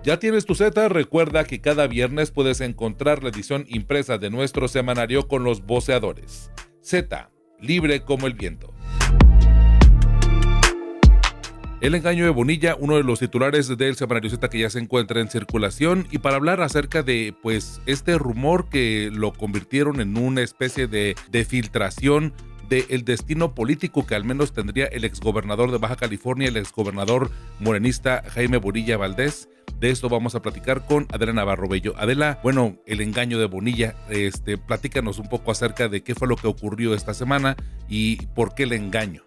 ¿Ya 0.04 0.18
tienes 0.18 0.46
tu 0.46 0.56
Z? 0.56 0.88
Recuerda 0.90 1.44
que 1.44 1.60
cada 1.60 1.86
viernes 1.88 2.32
puedes 2.32 2.62
encontrar 2.62 3.22
la 3.22 3.30
edición 3.30 3.66
impresa 3.68 4.18
de 4.18 4.30
nuestro 4.30 4.68
semanario 4.68 5.28
con 5.28 5.44
los 5.44 5.66
voceadores. 5.66 6.52
Z, 6.82 7.30
libre 7.60 8.02
como 8.02 8.26
el 8.26 8.34
viento. 8.34 8.74
El 11.82 11.96
engaño 11.96 12.26
de 12.26 12.30
Bonilla, 12.30 12.76
uno 12.78 12.98
de 12.98 13.04
los 13.04 13.20
titulares 13.20 13.70
del 13.78 13.96
semanario 13.96 14.30
Z 14.30 14.50
que 14.50 14.60
ya 14.60 14.70
se 14.70 14.80
encuentra 14.80 15.22
en 15.22 15.30
circulación 15.30 16.08
y 16.12 16.18
para 16.18 16.36
hablar 16.36 16.62
acerca 16.62 17.04
de 17.04 17.34
pues 17.42 17.80
este 17.86 18.18
rumor 18.18 18.68
que 18.68 19.10
lo 19.14 19.32
convirtieron 19.32 20.02
en 20.02 20.18
una 20.18 20.42
especie 20.42 20.88
de, 20.88 21.16
de 21.32 21.46
filtración 21.46 22.34
del 22.68 23.06
destino 23.06 23.56
político 23.56 24.06
que 24.06 24.16
al 24.16 24.26
menos 24.26 24.52
tendría 24.52 24.88
el 24.88 25.06
exgobernador 25.06 25.72
de 25.72 25.78
Baja 25.78 25.96
California, 25.96 26.50
el 26.50 26.58
exgobernador 26.58 27.32
morenista 27.60 28.24
Jaime 28.28 28.58
Bonilla 28.58 28.98
Valdés. 28.98 29.48
De 29.80 29.90
esto 29.90 30.10
vamos 30.10 30.36
a 30.36 30.42
platicar 30.42 30.86
con 30.86 31.08
Adela 31.14 31.32
Navarro 31.32 31.70
Bello. 31.70 31.94
Adela, 31.98 32.42
bueno, 32.44 32.76
el 32.88 33.00
engaño 33.00 33.40
de 33.40 33.46
Bonilla, 33.46 33.96
este, 34.10 34.58
platícanos 34.58 35.18
un 35.18 35.30
poco 35.30 35.52
acerca 35.52 35.88
de 35.88 36.04
qué 36.04 36.14
fue 36.14 36.28
lo 36.28 36.36
que 36.36 36.48
ocurrió 36.48 36.94
esta 36.94 37.14
semana 37.14 37.56
y 37.88 38.18
por 38.36 38.54
qué 38.54 38.64
el 38.64 38.74
engaño. 38.74 39.24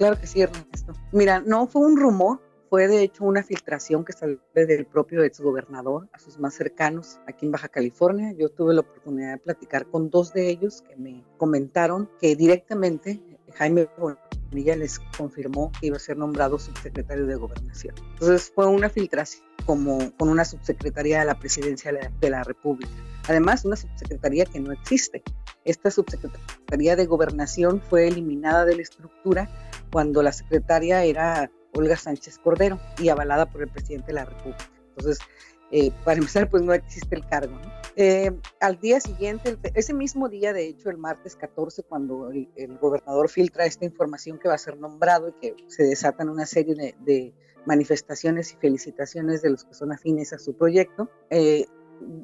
Claro 0.00 0.18
que 0.18 0.26
sí, 0.26 0.40
Ernesto. 0.40 0.94
Mira, 1.12 1.40
no 1.40 1.66
fue 1.66 1.82
un 1.82 1.98
rumor, 1.98 2.40
fue 2.70 2.88
de 2.88 3.02
hecho 3.02 3.22
una 3.22 3.42
filtración 3.42 4.02
que 4.02 4.14
salió 4.14 4.40
del 4.54 4.86
propio 4.86 5.22
exgobernador 5.22 6.08
a 6.14 6.18
sus 6.18 6.38
más 6.38 6.54
cercanos 6.54 7.20
aquí 7.26 7.44
en 7.44 7.52
Baja 7.52 7.68
California. 7.68 8.32
Yo 8.32 8.48
tuve 8.48 8.72
la 8.72 8.80
oportunidad 8.80 9.32
de 9.32 9.36
platicar 9.36 9.84
con 9.90 10.08
dos 10.08 10.32
de 10.32 10.48
ellos 10.48 10.80
que 10.88 10.96
me 10.96 11.22
comentaron 11.36 12.08
que 12.18 12.34
directamente 12.34 13.20
Jaime 13.56 13.90
Bonilla 13.98 14.74
les 14.74 15.00
confirmó 15.18 15.70
que 15.78 15.88
iba 15.88 15.98
a 15.98 16.00
ser 16.00 16.16
nombrado 16.16 16.58
subsecretario 16.58 17.26
de 17.26 17.34
gobernación. 17.34 17.94
Entonces 18.14 18.50
fue 18.54 18.64
una 18.68 18.88
filtración 18.88 19.44
como 19.66 20.16
con 20.16 20.30
una 20.30 20.46
subsecretaría 20.46 21.20
de 21.20 21.26
la 21.26 21.38
presidencia 21.38 21.92
de 21.92 22.30
la 22.30 22.42
República. 22.42 22.90
Además, 23.28 23.66
una 23.66 23.76
subsecretaría 23.76 24.46
que 24.46 24.60
no 24.60 24.72
existe. 24.72 25.22
Esta 25.66 25.90
subsecretaría 25.90 26.96
de 26.96 27.04
gobernación 27.04 27.82
fue 27.82 28.08
eliminada 28.08 28.64
de 28.64 28.76
la 28.76 28.82
estructura 28.82 29.69
cuando 29.90 30.22
la 30.22 30.32
secretaria 30.32 31.04
era 31.04 31.50
Olga 31.74 31.96
Sánchez 31.96 32.38
Cordero 32.38 32.78
y 32.98 33.08
avalada 33.08 33.46
por 33.46 33.62
el 33.62 33.68
presidente 33.68 34.08
de 34.08 34.14
la 34.14 34.24
República. 34.24 34.70
Entonces, 34.88 35.18
eh, 35.72 35.92
para 36.04 36.18
empezar, 36.18 36.50
pues 36.50 36.62
no 36.62 36.72
existe 36.72 37.14
el 37.14 37.26
cargo. 37.26 37.56
Eh, 37.96 38.32
al 38.60 38.78
día 38.80 39.00
siguiente, 39.00 39.56
ese 39.74 39.94
mismo 39.94 40.28
día, 40.28 40.52
de 40.52 40.66
hecho, 40.66 40.90
el 40.90 40.98
martes 40.98 41.36
14, 41.36 41.82
cuando 41.84 42.30
el, 42.30 42.78
gobernador 42.80 43.28
filtra 43.28 43.66
esta 43.66 43.84
información 43.84 44.38
que 44.38 44.48
va 44.48 44.54
a 44.54 44.58
ser 44.58 44.78
nombrado 44.78 45.28
y 45.28 45.32
que 45.40 45.56
se 45.68 45.84
desatan 45.84 46.28
una 46.28 46.46
serie 46.46 46.74
de, 46.74 47.34
manifestaciones 47.66 48.54
y 48.54 48.56
felicitaciones 48.56 49.42
de 49.42 49.50
los 49.50 49.64
que 49.64 49.74
son 49.74 49.92
afines 49.92 50.32
a 50.32 50.38
su 50.38 50.54
proyecto, 50.54 51.10
eh, 51.28 51.66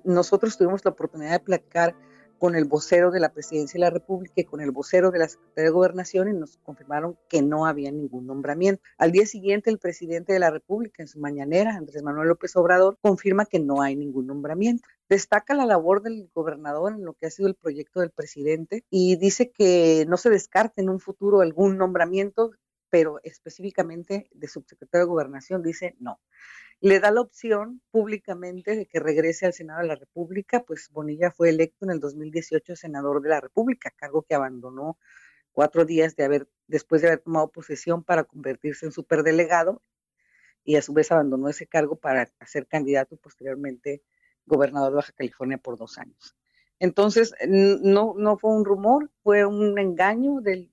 Nosotros 0.04 0.56
tuvimos 0.56 0.82
la 0.82 0.92
oportunidad 0.92 1.32
de 1.32 1.40
platicar 1.40 1.94
con 2.38 2.54
el 2.54 2.64
vocero 2.64 3.10
de 3.10 3.20
la 3.20 3.32
Presidencia 3.32 3.78
de 3.78 3.84
la 3.84 3.90
República 3.90 4.34
y 4.36 4.44
con 4.44 4.60
el 4.60 4.70
vocero 4.70 5.10
de 5.10 5.18
la 5.18 5.28
Secretaría 5.28 5.70
de 5.70 5.74
Gobernación 5.74 6.28
y 6.28 6.32
nos 6.32 6.58
confirmaron 6.58 7.18
que 7.28 7.42
no 7.42 7.66
había 7.66 7.90
ningún 7.90 8.26
nombramiento. 8.26 8.82
Al 8.98 9.12
día 9.12 9.26
siguiente, 9.26 9.70
el 9.70 9.78
presidente 9.78 10.32
de 10.32 10.38
la 10.38 10.50
República, 10.50 11.02
en 11.02 11.08
su 11.08 11.18
mañanera, 11.18 11.74
Andrés 11.74 12.02
Manuel 12.02 12.28
López 12.28 12.54
Obrador, 12.56 12.98
confirma 13.00 13.46
que 13.46 13.58
no 13.58 13.82
hay 13.82 13.96
ningún 13.96 14.26
nombramiento. 14.26 14.88
Destaca 15.08 15.54
la 15.54 15.66
labor 15.66 16.02
del 16.02 16.30
gobernador 16.34 16.92
en 16.92 17.04
lo 17.04 17.14
que 17.14 17.26
ha 17.26 17.30
sido 17.30 17.48
el 17.48 17.54
proyecto 17.54 18.00
del 18.00 18.10
presidente 18.10 18.84
y 18.90 19.16
dice 19.16 19.50
que 19.50 20.04
no 20.08 20.16
se 20.16 20.30
descarte 20.30 20.82
en 20.82 20.88
un 20.88 21.00
futuro 21.00 21.40
algún 21.40 21.78
nombramiento, 21.78 22.50
pero 22.90 23.20
específicamente 23.22 24.28
de 24.32 24.48
subsecretario 24.48 25.06
de 25.06 25.10
Gobernación 25.10 25.62
dice 25.62 25.96
no 26.00 26.20
le 26.80 27.00
da 27.00 27.10
la 27.10 27.20
opción 27.20 27.80
públicamente 27.90 28.76
de 28.76 28.86
que 28.86 29.00
regrese 29.00 29.46
al 29.46 29.52
Senado 29.52 29.80
de 29.80 29.88
la 29.88 29.96
República, 29.96 30.62
pues 30.64 30.90
Bonilla 30.90 31.30
fue 31.30 31.48
electo 31.48 31.84
en 31.84 31.92
el 31.92 32.00
2018 32.00 32.76
senador 32.76 33.22
de 33.22 33.30
la 33.30 33.40
República, 33.40 33.92
cargo 33.96 34.22
que 34.22 34.34
abandonó 34.34 34.98
cuatro 35.52 35.84
días 35.86 36.14
después 36.66 37.00
de 37.00 37.08
haber 37.08 37.20
tomado 37.20 37.50
posesión 37.50 38.04
para 38.04 38.24
convertirse 38.24 38.84
en 38.84 38.92
superdelegado 38.92 39.82
y 40.64 40.76
a 40.76 40.82
su 40.82 40.92
vez 40.92 41.10
abandonó 41.10 41.48
ese 41.48 41.66
cargo 41.66 41.96
para 41.96 42.30
ser 42.46 42.66
candidato 42.66 43.14
y 43.14 43.18
posteriormente 43.18 44.02
gobernador 44.44 44.90
de 44.90 44.96
Baja 44.96 45.12
California 45.12 45.58
por 45.58 45.78
dos 45.78 45.96
años. 45.96 46.36
Entonces, 46.78 47.32
no, 47.48 48.14
no 48.18 48.36
fue 48.36 48.50
un 48.50 48.64
rumor, 48.64 49.10
fue 49.22 49.46
un 49.46 49.78
engaño 49.78 50.40
del 50.40 50.70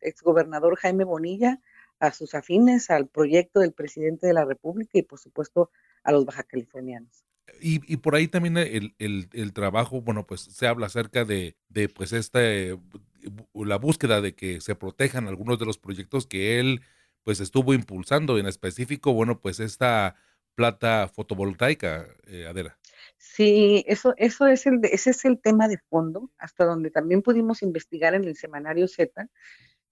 exgobernador 0.00 0.76
Jaime 0.76 1.04
Bonilla, 1.04 1.60
a 2.00 2.12
sus 2.12 2.34
afines 2.34 2.90
al 2.90 3.08
proyecto 3.08 3.60
del 3.60 3.72
presidente 3.72 4.26
de 4.26 4.34
la 4.34 4.44
República 4.44 4.98
y 4.98 5.02
por 5.02 5.18
supuesto 5.18 5.70
a 6.02 6.12
los 6.12 6.24
baja 6.24 6.42
californianos. 6.42 7.24
Y, 7.60 7.98
por 7.98 8.14
ahí 8.14 8.26
también 8.26 8.56
el, 8.56 9.52
trabajo, 9.52 10.00
bueno, 10.00 10.26
pues 10.26 10.40
se 10.40 10.66
habla 10.66 10.86
acerca 10.86 11.24
de, 11.24 11.56
de 11.68 11.88
pues 11.88 12.12
esta, 12.12 12.40
la 12.40 13.76
búsqueda 13.76 14.20
de 14.20 14.34
que 14.34 14.60
se 14.60 14.74
protejan 14.74 15.28
algunos 15.28 15.58
de 15.58 15.66
los 15.66 15.78
proyectos 15.78 16.26
que 16.26 16.58
él 16.58 16.80
pues 17.22 17.40
estuvo 17.40 17.72
impulsando, 17.72 18.38
en 18.38 18.46
específico, 18.46 19.12
bueno, 19.12 19.40
pues 19.40 19.60
esta 19.60 20.14
plata 20.54 21.08
fotovoltaica, 21.08 22.06
eh, 22.26 22.46
Adela. 22.46 22.78
Sí, 23.16 23.84
eso, 23.88 24.14
eso 24.16 24.46
es 24.46 24.66
el, 24.66 24.80
ese 24.84 25.10
es 25.10 25.24
el 25.24 25.40
tema 25.40 25.66
de 25.68 25.78
fondo, 25.88 26.30
hasta 26.38 26.64
donde 26.64 26.90
también 26.90 27.22
pudimos 27.22 27.62
investigar 27.62 28.14
en 28.14 28.24
el 28.24 28.36
semanario 28.36 28.86
Z, 28.86 29.28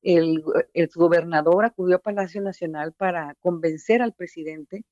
el, 0.03 0.43
gobernador 0.95 1.65
acudió 1.65 1.97
a 1.97 2.03
Palacio 2.03 2.43
Nacional 2.43 2.93
para 2.93 3.35
convencer 3.41 4.03
al 4.03 4.13
presidente 4.13 4.85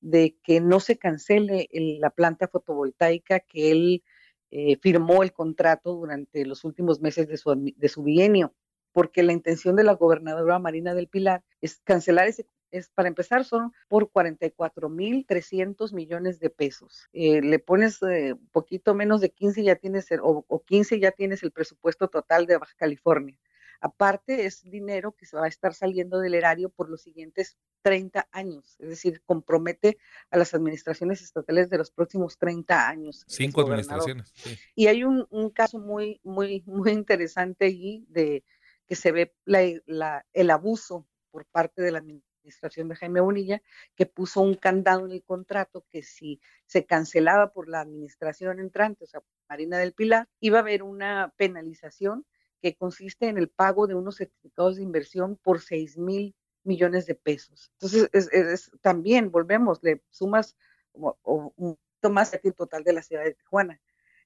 de 0.00 0.36
que 0.42 0.60
no 0.60 0.80
se 0.80 0.96
cancele 0.96 1.68
la 1.72 2.10
planta 2.10 2.48
fotovoltaica 2.48 3.40
que 3.40 3.70
él 3.70 4.02
eh, 4.50 4.78
firmó 4.78 5.22
el 5.22 5.32
contrato 5.32 5.94
durante 5.94 6.46
los 6.46 6.64
últimos 6.64 7.00
meses 7.00 7.28
de 7.28 7.36
su, 7.36 7.54
de 7.76 7.88
su 7.88 8.02
bienio, 8.02 8.54
porque 8.92 9.22
la 9.22 9.32
intención 9.32 9.76
de 9.76 9.84
la 9.84 9.94
gobernadora 9.94 10.58
Marina 10.58 10.94
del 10.94 11.08
Pilar 11.08 11.44
es 11.60 11.80
cancelar 11.84 12.26
ese 12.26 12.46
es 12.70 12.88
para 12.90 13.08
empezar 13.08 13.44
son 13.44 13.72
por 13.88 14.10
44.300 14.10 15.92
millones 15.92 16.38
de 16.38 16.50
pesos. 16.50 17.08
Eh, 17.12 17.42
le 17.42 17.58
pones 17.58 18.00
eh, 18.02 18.36
poquito 18.52 18.94
menos 18.94 19.20
de 19.20 19.30
15 19.30 19.64
ya 19.64 19.76
tienes 19.76 20.06
o, 20.22 20.44
o 20.46 20.62
15 20.64 21.00
ya 21.00 21.10
tienes 21.10 21.42
el 21.42 21.50
presupuesto 21.52 22.08
total 22.08 22.46
de 22.46 22.58
Baja 22.58 22.74
California. 22.76 23.36
Aparte, 23.80 24.46
es 24.46 24.62
dinero 24.62 25.12
que 25.12 25.26
se 25.26 25.36
va 25.36 25.46
a 25.46 25.48
estar 25.48 25.74
saliendo 25.74 26.18
del 26.18 26.34
erario 26.34 26.68
por 26.68 26.90
los 26.90 27.02
siguientes 27.02 27.56
30 27.82 28.28
años, 28.30 28.76
es 28.78 28.88
decir, 28.90 29.22
compromete 29.24 29.96
a 30.30 30.36
las 30.36 30.52
administraciones 30.52 31.22
estatales 31.22 31.70
de 31.70 31.78
los 31.78 31.90
próximos 31.90 32.36
30 32.36 32.88
años. 32.88 33.24
Cinco 33.26 33.62
administraciones. 33.62 34.34
Y 34.74 34.88
hay 34.88 35.04
un, 35.04 35.26
caso 35.50 35.78
muy, 35.78 36.20
muy, 36.22 36.62
muy 36.66 36.90
interesante 36.92 37.64
allí 37.66 38.04
de 38.08 38.44
que 38.86 38.96
se 38.96 39.12
ve 39.12 39.34
el 39.46 40.50
abuso 40.50 41.06
por 41.30 41.46
parte 41.46 41.80
de 41.80 41.92
la 41.92 41.98
administración 41.98 42.88
de 42.88 42.96
Jaime 42.96 43.20
Bonilla, 43.20 43.62
que 43.94 44.06
puso 44.06 44.40
un 44.40 44.54
candado 44.54 45.06
en 45.06 45.12
el 45.12 45.22
contrato 45.22 45.86
que 45.90 46.02
si 46.02 46.40
se 46.66 46.84
cancelaba 46.84 47.52
por 47.52 47.68
la 47.68 47.80
administración 47.80 48.60
entrante, 48.60 49.04
o 49.04 49.06
sea, 49.06 49.22
Marina 49.48 49.78
del 49.78 49.94
Pilar, 49.94 50.28
iba 50.40 50.58
a 50.58 50.62
haber 50.62 50.82
una 50.82 51.32
penalización 51.36 52.26
que 52.60 52.76
consiste 52.76 53.28
en 53.28 53.38
el 53.38 53.48
pago 53.48 53.86
de 53.86 53.94
unos 53.94 54.16
certificados 54.16 54.76
de 54.76 54.82
inversión 54.82 55.36
por 55.36 55.60
6 55.60 55.98
mil 55.98 56.34
millones 56.64 57.06
de 57.06 57.14
pesos. 57.14 57.70
Entonces, 57.74 58.08
es, 58.12 58.70
también, 58.80 59.30
volvemos, 59.30 59.78
le 59.82 60.02
sumas 60.10 60.56
un 60.92 61.14
poquito 61.54 62.10
más 62.10 62.38
el 62.42 62.54
total 62.54 62.84
de 62.84 62.92
la 62.92 63.02
ciudad 63.02 63.24
de 63.24 63.34
Tijuana. 63.34 63.80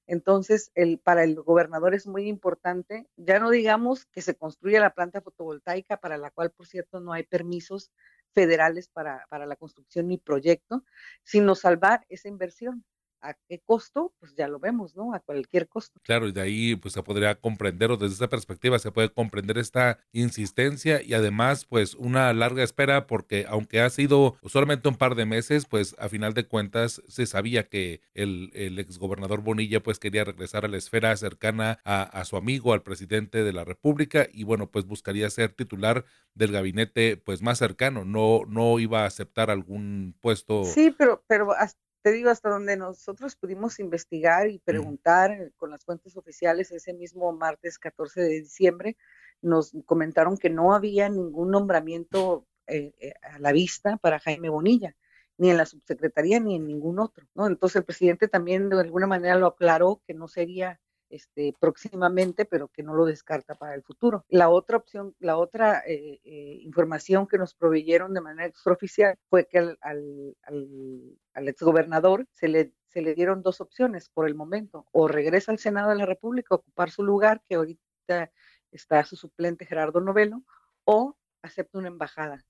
Entonces, 0.07 0.71
el, 0.75 0.99
para 0.99 1.23
el 1.23 1.35
gobernador 1.35 1.95
es 1.95 2.05
muy 2.05 2.27
importante, 2.27 3.07
ya 3.15 3.39
no 3.39 3.49
digamos 3.49 4.05
que 4.05 4.21
se 4.21 4.35
construya 4.35 4.79
la 4.79 4.93
planta 4.93 5.21
fotovoltaica, 5.21 5.97
para 5.97 6.17
la 6.17 6.29
cual, 6.29 6.51
por 6.51 6.67
cierto, 6.67 6.99
no 6.99 7.13
hay 7.13 7.23
permisos 7.23 7.91
federales 8.33 8.87
para, 8.87 9.25
para 9.29 9.45
la 9.45 9.55
construcción 9.55 10.07
ni 10.07 10.17
proyecto, 10.17 10.83
sino 11.23 11.55
salvar 11.55 12.05
esa 12.09 12.27
inversión. 12.27 12.85
¿A 13.25 13.33
qué 13.49 13.59
costo? 13.59 14.13
Pues 14.19 14.35
ya 14.35 14.47
lo 14.47 14.59
vemos, 14.59 14.95
¿no? 14.95 15.13
A 15.13 15.19
cualquier 15.19 15.67
costo. 15.67 15.99
Claro, 16.03 16.27
y 16.27 16.31
de 16.31 16.41
ahí 16.41 16.75
pues 16.75 16.93
se 16.93 17.01
podría 17.01 17.35
comprender, 17.35 17.89
o 17.91 17.97
desde 17.97 18.15
esa 18.15 18.29
perspectiva 18.29 18.77
se 18.77 18.91
puede 18.91 19.09
comprender 19.09 19.57
esta 19.57 19.97
insistencia 20.11 21.01
y 21.01 21.13
además 21.15 21.65
pues 21.65 21.95
una 21.95 22.31
larga 22.33 22.63
espera 22.63 23.07
porque 23.07 23.45
aunque 23.47 23.81
ha 23.81 23.89
sido 23.89 24.37
solamente 24.45 24.89
un 24.89 24.95
par 24.95 25.15
de 25.15 25.25
meses, 25.25 25.65
pues 25.65 25.95
a 25.97 26.07
final 26.09 26.33
de 26.33 26.47
cuentas 26.47 27.01
se 27.07 27.25
sabía 27.25 27.67
que 27.67 28.01
el, 28.13 28.51
el 28.53 28.77
exgobernador 28.77 29.41
Bonilla 29.41 29.81
pues 29.81 29.97
quería 29.97 30.23
regresar 30.23 30.65
a 30.65 30.67
la 30.67 30.77
esfera 30.77 31.15
cercana 31.17 31.79
a, 31.83 32.03
a 32.03 32.25
su 32.25 32.37
amigo, 32.37 32.73
al 32.73 32.83
presidente 32.83 33.43
de 33.43 33.53
la 33.53 33.63
República 33.63 34.27
y 34.31 34.43
bueno 34.43 34.69
pues 34.69 34.85
buscaría 34.85 35.29
ser 35.29 35.53
titular 35.53 36.05
del 36.35 36.51
gabinete 36.51 37.17
pues 37.17 37.41
más 37.41 37.57
cercano, 37.57 38.05
no, 38.05 38.41
no 38.47 38.79
iba 38.79 39.01
a 39.01 39.07
aceptar 39.07 39.49
algún 39.49 40.15
puesto. 40.21 40.63
Sí, 40.65 40.93
pero, 40.97 41.23
pero 41.27 41.51
hasta 41.53 41.84
te 42.05 42.11
digo, 42.11 42.29
hasta 42.29 42.51
donde 42.51 42.77
nosotros 42.77 43.35
pudimos 43.35 43.79
investigar 43.79 44.47
y 44.47 44.59
preguntar 44.59 45.51
con 45.57 45.71
las 45.71 45.83
fuentes 45.83 46.15
oficiales 46.15 46.69
ese 46.69 46.93
mismo 46.93 47.33
martes 47.33 47.79
14 47.79 48.21
de 48.21 48.41
diciembre, 48.41 48.95
nos 49.41 49.75
comentaron 49.87 50.37
que 50.37 50.51
no 50.51 50.75
había 50.75 51.09
ningún 51.09 51.49
nombramiento 51.49 52.45
eh, 52.67 52.93
eh, 52.99 53.13
a 53.23 53.39
la 53.39 53.51
vista 53.51 53.97
para 53.97 54.19
Jaime 54.19 54.49
Bonilla, 54.49 54.95
ni 55.39 55.49
en 55.49 55.57
la 55.57 55.65
subsecretaría 55.65 56.39
ni 56.39 56.57
en 56.57 56.67
ningún 56.67 56.99
otro. 56.99 57.25
¿no? 57.33 57.47
Entonces 57.47 57.77
el 57.77 57.85
presidente 57.85 58.27
también 58.27 58.69
de 58.69 58.81
alguna 58.81 59.07
manera 59.07 59.33
lo 59.39 59.47
aclaró 59.47 60.03
que 60.05 60.13
no 60.13 60.27
sería 60.27 60.79
este, 61.15 61.53
próximamente, 61.59 62.45
pero 62.45 62.67
que 62.67 62.83
no 62.83 62.93
lo 62.93 63.05
descarta 63.05 63.55
para 63.55 63.73
el 63.73 63.83
futuro. 63.83 64.25
La 64.29 64.49
otra 64.49 64.77
opción, 64.77 65.15
la 65.19 65.37
otra 65.37 65.81
eh, 65.87 66.19
eh, 66.23 66.59
información 66.61 67.27
que 67.27 67.37
nos 67.37 67.53
proveyeron 67.53 68.13
de 68.13 68.21
manera 68.21 68.47
extraoficial 68.47 69.17
fue 69.29 69.47
que 69.47 69.59
al, 69.59 69.77
al, 69.81 71.47
exgobernador 71.47 72.27
se 72.33 72.47
le, 72.49 72.73
se 72.87 73.01
le 73.01 73.15
dieron 73.15 73.41
dos 73.41 73.61
opciones 73.61 74.09
por 74.09 74.27
el 74.27 74.35
momento, 74.35 74.85
o 74.91 75.07
regresa 75.07 75.51
al 75.51 75.59
Senado 75.59 75.89
de 75.89 75.95
la 75.95 76.05
República 76.05 76.49
a 76.51 76.57
ocupar 76.57 76.91
su 76.91 77.03
lugar, 77.03 77.41
que 77.47 77.55
ahorita 77.55 78.31
está 78.71 79.03
su 79.05 79.15
suplente 79.15 79.65
Gerardo 79.65 80.01
Novelo, 80.01 80.43
o 80.83 81.15
acepta 81.41 81.77
una 81.77 81.87
embajada, 81.87 82.45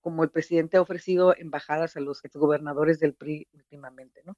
como 0.00 0.24
el 0.24 0.30
presidente 0.30 0.76
ha 0.76 0.82
ofrecido 0.82 1.36
embajadas 1.36 1.96
a 1.96 2.00
los 2.00 2.24
exgobernadores 2.24 2.98
del 2.98 3.14
PRI 3.14 3.46
últimamente, 3.52 4.22
¿no? 4.24 4.36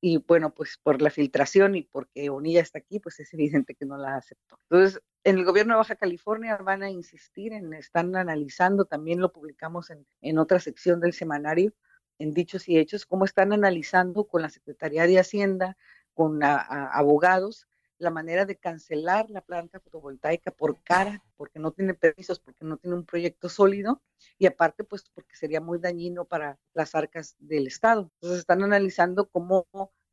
Y 0.00 0.18
bueno, 0.18 0.54
pues 0.54 0.78
por 0.82 1.02
la 1.02 1.10
filtración 1.10 1.74
y 1.74 1.82
porque 1.82 2.30
Bonilla 2.30 2.60
está 2.60 2.78
aquí, 2.78 3.00
pues 3.00 3.20
es 3.20 3.32
evidente 3.34 3.74
que 3.74 3.84
no 3.84 3.98
la 3.98 4.16
aceptó. 4.16 4.58
Entonces, 4.70 5.02
en 5.24 5.38
el 5.38 5.44
gobierno 5.44 5.74
de 5.74 5.78
Baja 5.78 5.96
California 5.96 6.56
van 6.56 6.82
a 6.82 6.90
insistir 6.90 7.52
en, 7.52 7.74
están 7.74 8.16
analizando, 8.16 8.86
también 8.86 9.20
lo 9.20 9.32
publicamos 9.32 9.90
en, 9.90 10.06
en 10.22 10.38
otra 10.38 10.58
sección 10.58 11.00
del 11.00 11.12
semanario, 11.12 11.74
en 12.18 12.32
Dichos 12.32 12.68
y 12.68 12.78
Hechos, 12.78 13.06
cómo 13.06 13.24
están 13.24 13.52
analizando 13.52 14.24
con 14.24 14.42
la 14.42 14.50
Secretaría 14.50 15.06
de 15.06 15.18
Hacienda, 15.18 15.76
con 16.14 16.42
abogados, 16.42 17.66
la 18.00 18.10
manera 18.10 18.46
de 18.46 18.56
cancelar 18.56 19.28
la 19.28 19.42
planta 19.42 19.78
fotovoltaica 19.78 20.50
por 20.50 20.82
cara, 20.82 21.22
porque 21.36 21.58
no 21.58 21.70
tiene 21.70 21.92
permisos, 21.92 22.40
porque 22.40 22.64
no 22.64 22.78
tiene 22.78 22.96
un 22.96 23.04
proyecto 23.04 23.50
sólido 23.50 24.00
y 24.38 24.46
aparte 24.46 24.84
pues 24.84 25.04
porque 25.14 25.36
sería 25.36 25.60
muy 25.60 25.78
dañino 25.78 26.24
para 26.24 26.58
las 26.72 26.94
arcas 26.94 27.36
del 27.38 27.66
Estado. 27.66 28.10
Entonces 28.14 28.40
están 28.40 28.62
analizando 28.62 29.28
cómo 29.28 29.66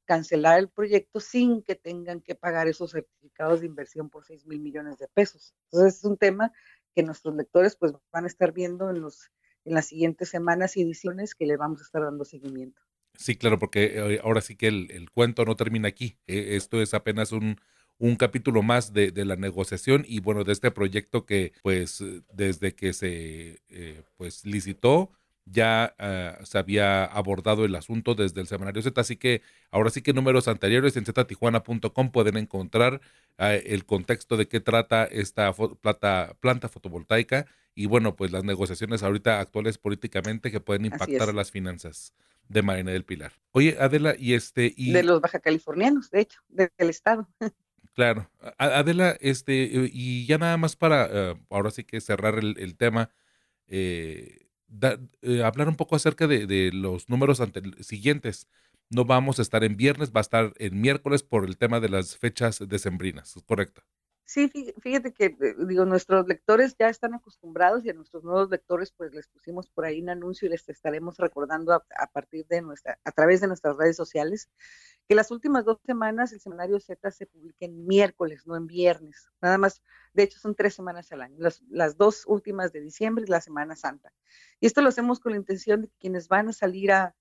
cancelar 0.04 0.60
el 0.60 0.70
proyecto 0.70 1.22
sin 1.22 1.64
que 1.64 1.76
tengan 1.76 2.22
que 2.22 2.36
pagar 2.36 2.68
esos 2.68 2.92
certificados 2.92 3.62
de 3.62 3.68
inversión 3.68 4.10
por 4.10 4.26
6 4.26 4.46
mil 4.46 4.60
millones 4.60 4.98
de 4.98 5.08
pesos. 5.08 5.54
Entonces 5.72 6.00
es 6.00 6.04
un 6.04 6.18
tema 6.18 6.52
que 6.94 7.04
nuestros 7.04 7.36
lectores 7.36 7.78
pues 7.78 7.94
van 8.12 8.26
a 8.26 8.28
estar 8.28 8.52
viendo 8.52 8.90
en, 8.90 9.00
los, 9.00 9.32
en 9.64 9.76
las 9.76 9.88
siguientes 9.88 10.28
semanas 10.28 10.76
y 10.76 10.82
ediciones 10.82 11.36
que 11.36 11.46
le 11.46 11.56
vamos 11.56 11.80
a 11.80 11.84
estar 11.84 12.02
dando 12.02 12.26
seguimiento. 12.26 12.82
Sí, 13.18 13.36
claro, 13.38 13.58
porque 13.58 13.94
eh, 13.96 14.20
ahora 14.24 14.42
sí 14.42 14.58
que 14.58 14.68
el, 14.68 14.92
el 14.92 15.10
cuento 15.10 15.46
no 15.46 15.56
termina 15.56 15.88
aquí. 15.88 16.20
Eh, 16.28 16.56
esto 16.56 16.82
es 16.82 16.94
apenas 16.94 17.32
un, 17.32 17.60
un 18.00 18.16
capítulo 18.16 18.62
más 18.62 18.94
de, 18.94 19.12
de, 19.12 19.26
la 19.26 19.36
negociación 19.36 20.06
y 20.08 20.20
bueno, 20.20 20.44
de 20.44 20.54
este 20.54 20.72
proyecto 20.72 21.26
que 21.26 21.54
pues 21.64 22.04
desde 22.34 22.76
que 22.76 22.94
se 22.94 23.62
eh, 23.70 24.04
pues 24.18 24.46
licitó, 24.46 25.12
ya 25.46 25.96
ah, 25.98 26.38
se 26.44 26.58
había 26.58 27.06
abordado 27.06 27.66
el 27.66 27.76
asunto 27.76 28.16
desde 28.16 28.42
el 28.42 28.48
semanario 28.48 28.82
Z, 28.82 29.00
así 29.00 29.16
que 29.16 29.42
ahora 29.72 29.90
sí 29.90 30.02
que 30.02 30.14
números 30.14 30.48
anteriores 30.48 30.98
en 30.98 31.06
ztijuana.com 31.06 32.12
pueden 32.12 32.38
encontrar 32.38 33.02
ah, 33.38 33.54
el 33.54 33.86
contexto 33.86 34.38
de 34.38 34.48
qué 34.48 34.60
trata 34.60 35.06
esta 35.06 35.54
plata, 35.54 36.36
planta 36.40 36.70
fotovoltaica 36.70 37.48
y 37.74 37.86
bueno, 37.86 38.16
pues 38.16 38.32
las 38.32 38.44
negociaciones 38.44 39.04
ahorita 39.04 39.40
actuales 39.40 39.78
políticamente 39.78 40.52
que 40.52 40.60
pueden 40.60 40.86
impactar 40.86 41.30
a 41.30 41.34
las 41.34 41.52
finanzas 41.52 42.14
de 42.50 42.62
Marina 42.62 42.92
del 42.92 43.06
Pilar. 43.06 43.34
Oye, 43.52 43.78
Adela, 43.80 44.16
y 44.18 44.34
este... 44.34 44.74
Y... 44.76 44.94
De 44.94 45.04
los 45.04 45.22
baja 45.22 45.40
californianos, 45.40 46.10
de 46.10 46.22
hecho, 46.22 46.40
del 46.50 46.90
Estado. 46.90 47.28
Claro. 47.98 48.30
Adela, 48.60 49.18
este, 49.22 49.90
y 49.92 50.28
ya 50.28 50.38
nada 50.38 50.56
más 50.58 50.76
para, 50.76 51.08
eh, 51.12 51.36
ahora 51.50 51.72
sí 51.72 51.84
que 51.84 52.00
cerrar 52.00 52.38
el, 52.38 52.78
tema, 52.78 53.10
eh, 53.68 54.48
eh, 55.24 55.44
hablar 55.44 55.68
un 55.68 55.76
poco 55.76 55.96
acerca 55.96 56.28
de, 56.28 56.70
los 56.74 57.10
números 57.10 57.42
siguientes. 57.82 58.48
No 58.92 59.06
vamos 59.06 59.40
a 59.40 59.42
estar 59.42 59.64
en 59.64 59.78
viernes, 59.78 60.12
va 60.12 60.20
a 60.20 60.22
estar 60.22 60.54
en 60.58 60.80
miércoles 60.80 61.24
por 61.24 61.44
el 61.46 61.58
tema 61.58 61.80
de 61.80 61.90
las 61.90 62.18
fechas 62.18 62.60
decembrinas, 62.68 63.34
¿correcto? 63.48 63.82
Sí, 64.30 64.52
fíjate 64.82 65.14
que, 65.14 65.38
digo, 65.68 65.86
nuestros 65.86 66.28
lectores 66.28 66.76
ya 66.78 66.90
están 66.90 67.14
acostumbrados 67.14 67.86
y 67.86 67.90
a 67.90 67.94
nuestros 67.94 68.26
nuevos 68.26 68.50
lectores 68.50 68.92
pues 68.92 69.14
les 69.14 69.26
pusimos 69.30 69.70
por 69.70 69.86
ahí 69.86 70.02
un 70.02 70.10
anuncio 70.10 70.48
y 70.48 70.52
les 70.52 70.68
estaremos 70.68 71.16
recordando 71.16 71.72
a, 71.72 71.86
a 71.98 72.08
partir 72.08 72.46
de 72.48 72.62
nuestra, 72.62 73.00
a 73.06 73.12
través 73.14 73.40
de 73.40 73.48
nuestras 73.48 73.78
redes 73.78 73.96
sociales 73.96 74.50
que 75.08 75.16
las 75.16 75.32
últimas 75.32 75.64
dos 75.64 75.80
semanas 75.86 76.34
el 76.34 76.42
semanario 76.42 76.78
Z 76.82 77.10
se 77.12 77.26
publica 77.26 77.66
en 77.66 77.88
miércoles, 77.88 78.46
no 78.46 78.58
en 78.58 78.68
viernes. 78.68 79.30
Nada 79.42 79.58
más, 79.58 79.82
de 80.14 80.24
hecho 80.24 80.40
son 80.40 80.56
tres 80.56 80.76
semanas 80.76 81.10
al 81.14 81.22
año, 81.22 81.38
las, 81.70 81.98
dos 81.98 82.26
últimas 82.28 82.74
de 82.74 82.82
diciembre 82.82 83.24
y 83.26 83.32
la 83.32 83.40
Semana 83.40 83.78
Santa. 83.78 84.12
Y 84.60 84.66
esto 84.66 84.82
lo 84.82 84.90
hacemos 84.90 85.22
con 85.22 85.32
la 85.32 85.38
intención 85.38 85.84
de 85.84 85.88
que 85.88 85.96
quienes 86.00 86.28
van 86.28 86.50
a 86.50 86.54
salir 86.54 86.92
a, 86.92 87.16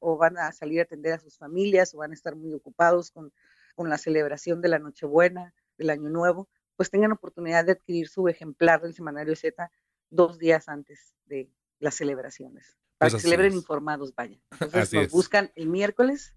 o 0.00 0.16
van 0.16 0.36
a 0.36 0.50
salir 0.50 0.80
a 0.80 0.82
atender 0.82 1.12
a 1.12 1.20
sus 1.20 1.38
familias 1.38 1.94
o 1.94 1.98
van 1.98 2.10
a 2.10 2.14
estar 2.14 2.34
muy 2.34 2.52
ocupados 2.52 3.12
con, 3.12 3.32
con 3.76 3.88
la 3.88 3.98
celebración 3.98 4.60
de 4.60 4.68
la 4.68 4.80
Nochebuena, 4.80 5.54
del 5.80 5.90
Año 5.90 6.10
Nuevo, 6.10 6.48
pues 6.76 6.90
tengan 6.90 7.12
oportunidad 7.12 7.64
de 7.64 7.72
adquirir 7.72 8.08
su 8.08 8.28
ejemplar 8.28 8.82
del 8.82 8.94
semanario 8.94 9.34
Z 9.34 9.70
dos 10.10 10.38
días 10.38 10.68
antes 10.68 11.14
de 11.24 11.50
las 11.78 11.94
celebraciones, 11.94 12.76
para 12.98 13.10
pues 13.10 13.22
que 13.22 13.28
celebren 13.28 13.54
informados, 13.54 14.14
vaya. 14.14 14.38
Entonces 14.60 14.92
nos 14.92 15.10
buscan 15.10 15.50
el 15.56 15.68
miércoles 15.68 16.34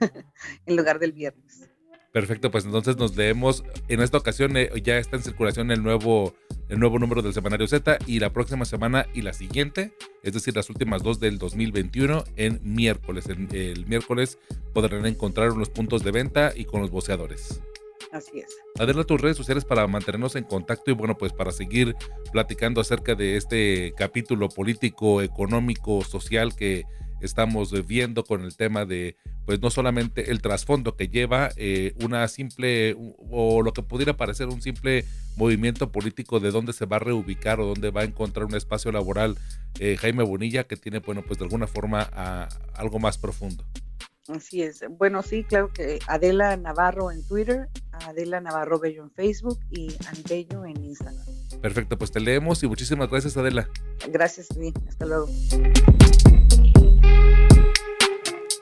en 0.66 0.76
lugar 0.76 1.00
del 1.00 1.12
viernes. 1.12 1.68
Perfecto, 2.12 2.50
pues 2.50 2.64
entonces 2.64 2.96
nos 2.96 3.16
leemos. 3.16 3.64
En 3.88 4.00
esta 4.00 4.16
ocasión 4.16 4.56
eh, 4.56 4.70
ya 4.82 4.98
está 4.98 5.16
en 5.16 5.22
circulación 5.22 5.70
el 5.70 5.82
nuevo, 5.82 6.34
el 6.68 6.78
nuevo 6.78 6.98
número 6.98 7.20
del 7.20 7.34
semanario 7.34 7.66
Z 7.66 7.98
y 8.06 8.20
la 8.20 8.32
próxima 8.32 8.64
semana 8.64 9.06
y 9.12 9.22
la 9.22 9.32
siguiente, 9.32 9.92
es 10.22 10.32
decir, 10.32 10.54
las 10.54 10.70
últimas 10.70 11.02
dos 11.02 11.20
del 11.20 11.38
2021 11.38 12.24
en 12.36 12.60
miércoles. 12.62 13.26
el 13.28 13.86
miércoles 13.86 14.38
podrán 14.72 15.04
encontrar 15.06 15.52
los 15.56 15.68
puntos 15.68 16.02
de 16.04 16.12
venta 16.12 16.52
y 16.54 16.64
con 16.64 16.80
los 16.80 16.90
boceadores. 16.90 17.60
Así 18.12 18.40
es. 18.40 18.56
Adela, 18.78 19.04
tus 19.04 19.20
redes 19.20 19.36
sociales 19.36 19.64
para 19.64 19.86
mantenernos 19.86 20.36
en 20.36 20.44
contacto 20.44 20.90
y 20.90 20.94
bueno, 20.94 21.16
pues 21.16 21.32
para 21.32 21.52
seguir 21.52 21.94
platicando 22.32 22.80
acerca 22.80 23.14
de 23.14 23.36
este 23.36 23.92
capítulo 23.96 24.48
político, 24.48 25.22
económico, 25.22 26.04
social 26.04 26.54
que 26.54 26.84
estamos 27.20 27.86
viendo 27.86 28.24
con 28.24 28.44
el 28.44 28.56
tema 28.56 28.84
de, 28.84 29.16
pues 29.44 29.60
no 29.60 29.70
solamente 29.70 30.30
el 30.30 30.40
trasfondo 30.40 30.96
que 30.96 31.08
lleva 31.08 31.50
eh, 31.56 31.94
una 32.02 32.26
simple, 32.28 32.96
o 33.30 33.62
lo 33.62 33.72
que 33.72 33.82
pudiera 33.82 34.16
parecer 34.16 34.48
un 34.48 34.62
simple 34.62 35.04
movimiento 35.36 35.90
político 35.90 36.40
de 36.40 36.50
dónde 36.50 36.72
se 36.72 36.86
va 36.86 36.96
a 36.96 37.00
reubicar 37.00 37.60
o 37.60 37.66
dónde 37.66 37.90
va 37.90 38.02
a 38.02 38.04
encontrar 38.04 38.46
un 38.46 38.54
espacio 38.54 38.92
laboral 38.92 39.36
eh, 39.80 39.96
Jaime 39.96 40.22
Bonilla, 40.22 40.64
que 40.64 40.76
tiene, 40.76 41.00
bueno, 41.00 41.22
pues 41.22 41.38
de 41.38 41.44
alguna 41.44 41.66
forma 41.66 42.02
algo 42.74 42.98
más 42.98 43.18
profundo. 43.18 43.64
Así 44.28 44.62
es. 44.62 44.84
Bueno, 44.90 45.22
sí, 45.22 45.44
claro 45.44 45.72
que 45.72 45.98
Adela 46.06 46.56
Navarro 46.56 47.10
en 47.10 47.26
Twitter, 47.26 47.68
Adela 48.06 48.40
Navarro 48.40 48.78
Bello 48.78 49.02
en 49.02 49.10
Facebook 49.10 49.58
y 49.70 49.94
Anbello 50.06 50.64
en 50.66 50.84
Instagram. 50.84 51.24
Perfecto, 51.62 51.96
pues 51.98 52.10
te 52.10 52.20
leemos 52.20 52.62
y 52.62 52.66
muchísimas 52.66 53.10
gracias, 53.10 53.36
Adela. 53.36 53.68
Gracias, 54.10 54.48
sí. 54.54 54.72
Hasta 54.88 55.06
luego. 55.06 55.28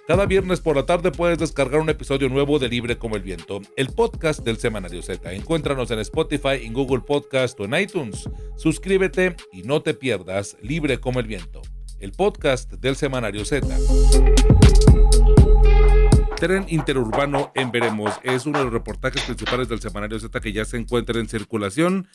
Cada 0.06 0.24
viernes 0.24 0.60
por 0.60 0.76
la 0.76 0.86
tarde 0.86 1.10
puedes 1.10 1.36
descargar 1.36 1.80
un 1.80 1.90
episodio 1.90 2.28
nuevo 2.28 2.60
de 2.60 2.68
Libre 2.68 2.96
como 2.96 3.16
el 3.16 3.22
Viento, 3.22 3.60
el 3.76 3.88
podcast 3.88 4.44
del 4.44 4.56
Semanario 4.56 5.02
Z. 5.02 5.32
Encuéntranos 5.32 5.90
en 5.90 5.98
Spotify, 5.98 6.60
en 6.62 6.74
Google 6.74 7.00
Podcast 7.00 7.58
o 7.58 7.64
en 7.64 7.74
iTunes. 7.74 8.30
Suscríbete 8.56 9.34
y 9.52 9.62
no 9.62 9.82
te 9.82 9.94
pierdas 9.94 10.56
Libre 10.62 11.00
como 11.00 11.18
el 11.18 11.26
Viento, 11.26 11.60
el 11.98 12.12
podcast 12.12 12.72
del 12.74 12.94
Semanario 12.94 13.44
Z. 13.44 13.66
Tren 16.36 16.66
interurbano 16.68 17.50
en 17.54 17.72
Veremos. 17.72 18.20
Es 18.22 18.44
uno 18.44 18.58
de 18.58 18.64
los 18.64 18.72
reportajes 18.74 19.22
principales 19.22 19.68
del 19.68 19.80
Semanario 19.80 20.20
Z 20.20 20.38
que 20.40 20.52
ya 20.52 20.66
se 20.66 20.76
encuentra 20.76 21.18
en 21.18 21.28
circulación 21.28 22.08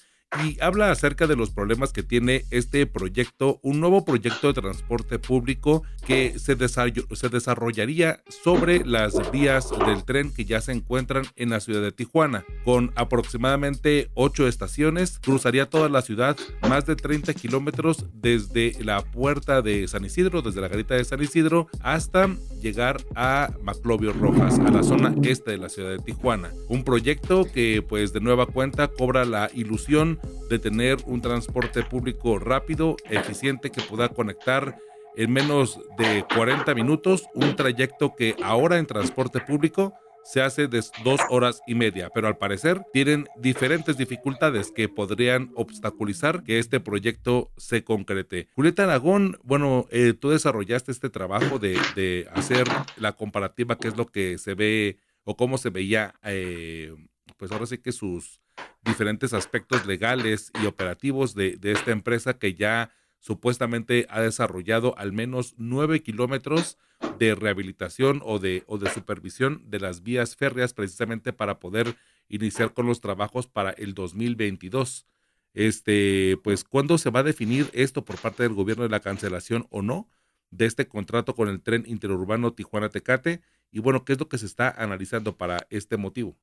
y 0.43 0.57
habla 0.61 0.91
acerca 0.91 1.27
de 1.27 1.35
los 1.35 1.49
problemas 1.49 1.91
que 1.91 2.03
tiene 2.03 2.45
este 2.51 2.85
proyecto, 2.85 3.59
un 3.63 3.79
nuevo 3.79 4.05
proyecto 4.05 4.47
de 4.47 4.61
transporte 4.61 5.19
público 5.19 5.83
que 6.05 6.39
se, 6.39 6.55
se 6.67 7.29
desarrollaría 7.29 8.23
sobre 8.43 8.85
las 8.85 9.31
vías 9.31 9.69
del 9.85 10.03
tren 10.03 10.31
que 10.33 10.45
ya 10.45 10.61
se 10.61 10.71
encuentran 10.71 11.25
en 11.35 11.49
la 11.49 11.59
ciudad 11.59 11.81
de 11.81 11.91
Tijuana. 11.91 12.45
Con 12.63 12.91
aproximadamente 12.95 14.09
ocho 14.13 14.47
estaciones, 14.47 15.19
cruzaría 15.19 15.69
toda 15.69 15.89
la 15.89 16.01
ciudad, 16.01 16.37
más 16.67 16.85
de 16.85 16.95
30 16.95 17.33
kilómetros 17.33 18.05
desde 18.13 18.75
la 18.83 19.01
puerta 19.01 19.61
de 19.61 19.87
San 19.87 20.05
Isidro, 20.05 20.41
desde 20.41 20.61
la 20.61 20.69
garita 20.69 20.95
de 20.95 21.03
San 21.03 21.21
Isidro, 21.21 21.67
hasta 21.81 22.29
llegar 22.61 23.03
a 23.15 23.49
Maclovio 23.63 24.13
Rojas, 24.13 24.59
a 24.59 24.71
la 24.71 24.83
zona 24.83 25.13
este 25.23 25.51
de 25.51 25.57
la 25.57 25.69
ciudad 25.69 25.89
de 25.89 25.99
Tijuana. 25.99 26.51
Un 26.69 26.83
proyecto 26.83 27.45
que 27.45 27.83
pues 27.87 28.13
de 28.13 28.21
nueva 28.21 28.45
cuenta 28.45 28.87
cobra 28.87 29.25
la 29.25 29.49
ilusión 29.53 30.20
de 30.49 30.59
tener 30.59 30.97
un 31.05 31.21
transporte 31.21 31.83
público 31.83 32.39
rápido, 32.39 32.97
eficiente, 33.09 33.71
que 33.71 33.81
pueda 33.81 34.09
conectar 34.09 34.77
en 35.15 35.31
menos 35.31 35.79
de 35.97 36.25
40 36.35 36.73
minutos 36.75 37.25
un 37.33 37.55
trayecto 37.55 38.15
que 38.15 38.35
ahora 38.43 38.77
en 38.77 38.85
transporte 38.85 39.39
público 39.39 39.93
se 40.23 40.41
hace 40.41 40.67
de 40.67 40.83
dos 41.03 41.19
horas 41.29 41.61
y 41.67 41.75
media, 41.75 42.09
pero 42.13 42.27
al 42.27 42.37
parecer 42.37 42.83
tienen 42.93 43.27
diferentes 43.37 43.97
dificultades 43.97 44.71
que 44.71 44.87
podrían 44.87 45.51
obstaculizar 45.55 46.43
que 46.43 46.59
este 46.59 46.79
proyecto 46.79 47.51
se 47.57 47.83
concrete. 47.83 48.47
Julieta 48.53 48.83
Aragón, 48.83 49.37
bueno, 49.43 49.87
eh, 49.89 50.13
tú 50.13 50.29
desarrollaste 50.29 50.91
este 50.91 51.09
trabajo 51.09 51.59
de, 51.59 52.27
hacer 52.33 52.67
la 52.97 53.13
comparativa, 53.13 53.77
qué 53.77 53.87
es 53.87 53.97
lo 53.97 54.05
que 54.07 54.37
se 54.37 54.53
ve 54.53 54.97
o 55.23 55.35
cómo 55.35 55.57
se 55.57 55.69
veía, 55.69 56.13
eh, 56.23 56.93
pues 57.37 57.51
ahora 57.51 57.65
sí 57.65 57.77
que 57.79 57.91
sus 57.91 58.40
diferentes 58.83 59.33
aspectos 59.33 59.85
legales 59.85 60.51
y 60.61 60.65
operativos 60.65 61.35
de, 61.35 61.59
esta 61.63 61.91
empresa 61.91 62.37
que 62.37 62.53
ya 62.55 62.91
supuestamente 63.19 64.07
ha 64.09 64.21
desarrollado 64.21 64.97
al 64.97 65.13
menos 65.13 65.53
nueve 65.57 66.01
kilómetros 66.01 66.77
de 67.19 67.35
rehabilitación 67.35 68.21
o 68.23 68.39
de, 68.39 68.63
o 68.67 68.77
de 68.77 68.89
supervisión 68.89 69.69
de 69.69 69.79
las 69.79 70.01
vías 70.01 70.35
férreas 70.35 70.73
precisamente 70.73 71.33
para 71.33 71.59
poder 71.59 71.95
iniciar 72.29 72.73
con 72.73 72.87
los 72.87 73.01
trabajos 73.01 73.47
para 73.47 73.71
el 73.71 73.93
2022. 73.93 75.05
Este, 75.53 76.37
pues, 76.43 76.63
¿cuándo 76.63 76.97
se 76.97 77.09
va 77.09 77.19
a 77.19 77.23
definir 77.23 77.69
esto 77.73 78.05
por 78.05 78.17
parte 78.17 78.43
del 78.43 78.53
gobierno 78.53 78.83
de 78.83 78.89
la 78.89 79.01
cancelación 79.01 79.67
o 79.69 79.81
no 79.81 80.09
de 80.49 80.65
este 80.65 80.87
contrato 80.87 81.35
con 81.35 81.49
el 81.49 81.61
tren 81.61 81.83
interurbano 81.87 82.53
Tijuana-Tecate? 82.53 83.41
Y 83.71 83.79
bueno, 83.79 84.05
¿qué 84.05 84.13
es 84.13 84.19
lo 84.19 84.27
que 84.27 84.37
se 84.37 84.45
está 84.45 84.69
analizando 84.69 85.37
para 85.37 85.67
este 85.69 85.97
motivo? 85.97 86.37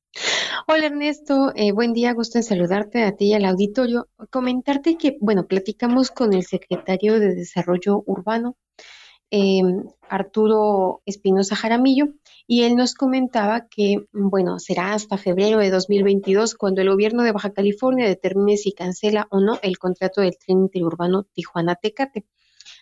Hola 0.67 0.87
Ernesto, 0.87 1.51
eh, 1.55 1.71
buen 1.71 1.93
día, 1.93 2.13
gusto 2.13 2.37
en 2.37 2.43
saludarte 2.43 3.03
a 3.03 3.15
ti 3.15 3.25
y 3.27 3.33
al 3.33 3.45
auditorio. 3.45 4.07
Comentarte 4.31 4.97
que, 4.97 5.17
bueno, 5.21 5.47
platicamos 5.47 6.11
con 6.11 6.33
el 6.33 6.43
secretario 6.43 7.19
de 7.19 7.35
Desarrollo 7.35 8.03
Urbano, 8.05 8.57
em, 9.29 9.83
Arturo 10.09 11.01
Espinosa 11.05 11.55
Jaramillo, 11.55 12.07
y 12.47 12.63
él 12.63 12.75
nos 12.75 12.95
comentaba 12.95 13.67
que, 13.69 14.07
bueno, 14.11 14.59
será 14.59 14.93
hasta 14.93 15.17
febrero 15.17 15.59
de 15.59 15.69
2022 15.69 16.55
cuando 16.55 16.81
el 16.81 16.89
gobierno 16.89 17.23
de 17.23 17.31
Baja 17.31 17.53
California 17.53 18.07
determine 18.07 18.57
si 18.57 18.71
cancela 18.71 19.27
o 19.29 19.39
no 19.39 19.59
el 19.61 19.77
contrato 19.77 20.21
del 20.21 20.37
tren 20.37 20.59
interurbano 20.61 21.27
Tijuana-Tecate. 21.33 22.25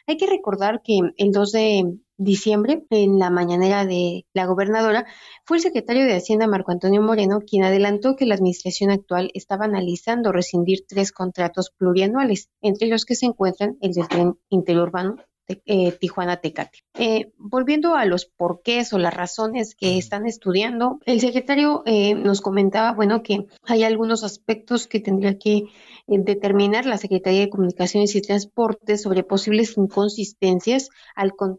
Hay 0.08 0.18
que 0.18 0.28
recordar 0.28 0.82
que 0.82 1.00
el 1.18 1.32
2 1.32 1.52
de 1.52 1.98
diciembre, 2.18 2.86
en 2.90 3.20
la 3.20 3.30
mañanera 3.30 3.86
de 3.86 4.26
la 4.34 4.46
gobernadora, 4.46 5.06
fue 5.46 5.58
el 5.58 5.64
secretario 5.64 6.06
de 6.06 6.16
Hacienda 6.16 6.48
Marco 6.48 6.72
Antonio 6.72 7.02
Moreno 7.02 7.40
quien 7.40 7.64
adelantó 7.64 8.16
que 8.16 8.26
la 8.26 8.36
administración 8.36 8.92
actual 8.92 9.32
estaba 9.34 9.66
analizando 9.66 10.32
rescindir 10.32 10.86
tres 10.88 11.12
contratos 11.12 11.72
plurianuales, 11.78 12.50
entre 12.62 12.88
los 12.88 13.06
que 13.06 13.16
se 13.16 13.28
encuentran 13.28 13.78
el 13.82 13.94
del 13.94 14.08
tren 14.08 14.40
interurbano 14.50 15.18
eh, 15.50 15.94
Tijuana 15.94 16.38
Tecate. 16.38 16.80
Eh, 16.94 17.32
volviendo 17.38 17.96
a 17.96 18.04
los 18.04 18.26
porqués 18.26 18.92
o 18.92 18.98
las 18.98 19.14
razones 19.14 19.76
que 19.76 19.98
están 19.98 20.26
estudiando, 20.26 21.00
el 21.06 21.22
secretario 21.22 21.84
eh, 21.86 22.16
nos 22.16 22.42
comentaba, 22.42 22.92
bueno, 22.92 23.24
que 23.24 23.48
hay 23.64 23.84
algunos 23.84 24.26
aspectos 24.26 24.88
que 24.88 25.00
tendría 25.00 25.38
que 25.38 25.64
determinar 26.06 26.86
la 26.86 26.98
Secretaría 26.98 27.40
de 27.42 27.50
Comunicaciones 27.50 28.14
y 28.16 28.22
Transportes 28.22 29.02
sobre 29.02 29.24
posibles 29.24 29.78
inconsistencias 29.78 30.90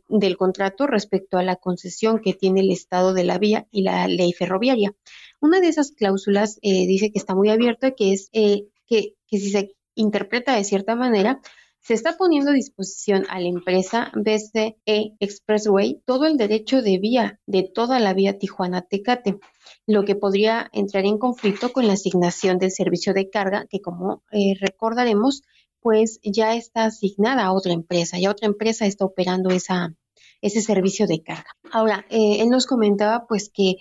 del 0.08 0.36
contrato 0.36 0.86
respecto 0.86 1.38
a 1.38 1.42
la 1.42 1.56
concesión 1.56 2.20
que 2.20 2.34
tiene 2.34 2.60
el 2.60 2.70
Estado 2.70 3.14
de 3.14 3.24
la 3.24 3.38
vía 3.38 3.68
y 3.70 3.82
la 3.82 4.06
ley 4.06 4.32
ferroviaria. 4.32 4.94
Una 5.40 5.60
de 5.60 5.68
esas 5.68 5.92
cláusulas 5.92 6.58
dice 6.62 7.10
que 7.10 7.18
está 7.18 7.34
muy 7.34 7.50
abierta, 7.50 7.92
que 7.92 8.12
es 8.12 8.30
que, 8.32 8.68
que 8.86 9.38
si 9.38 9.50
se 9.50 9.76
interpreta 9.94 10.54
de 10.56 10.64
cierta 10.64 10.94
manera, 10.94 11.40
se 11.88 11.94
está 11.94 12.18
poniendo 12.18 12.50
a 12.50 12.54
disposición 12.54 13.24
a 13.30 13.40
la 13.40 13.48
empresa 13.48 14.12
BCE 14.14 14.76
Expressway 15.20 16.02
todo 16.04 16.26
el 16.26 16.36
derecho 16.36 16.82
de 16.82 16.98
vía 16.98 17.40
de 17.46 17.62
toda 17.62 17.98
la 17.98 18.12
vía 18.12 18.38
Tijuana-Tecate, 18.38 19.38
lo 19.86 20.04
que 20.04 20.14
podría 20.14 20.68
entrar 20.74 21.06
en 21.06 21.16
conflicto 21.16 21.72
con 21.72 21.86
la 21.86 21.94
asignación 21.94 22.58
del 22.58 22.72
servicio 22.72 23.14
de 23.14 23.30
carga, 23.30 23.64
que 23.70 23.80
como 23.80 24.22
eh, 24.32 24.52
recordaremos, 24.60 25.44
pues 25.80 26.20
ya 26.22 26.54
está 26.54 26.84
asignada 26.84 27.46
a 27.46 27.54
otra 27.54 27.72
empresa, 27.72 28.18
ya 28.18 28.32
otra 28.32 28.48
empresa 28.48 28.84
está 28.84 29.06
operando 29.06 29.48
ese 29.48 30.60
servicio 30.60 31.06
de 31.06 31.22
carga. 31.22 31.56
Ahora, 31.72 32.04
eh, 32.10 32.42
él 32.42 32.50
nos 32.50 32.66
comentaba 32.66 33.26
pues 33.26 33.48
que 33.48 33.76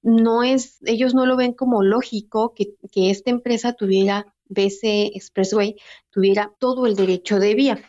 no 0.00 0.44
es, 0.44 0.78
ellos 0.86 1.12
no 1.12 1.26
lo 1.26 1.36
ven 1.36 1.52
como 1.52 1.82
lógico 1.82 2.54
que 2.54 3.10
esta 3.10 3.28
empresa 3.28 3.74
tuviera 3.74 4.34
BC 4.50 5.12
Expressway 5.14 5.76
tuviera 6.10 6.52
todo 6.58 6.86
el 6.86 6.94
derecho 6.94 7.38
de 7.38 7.54
vía. 7.54 7.82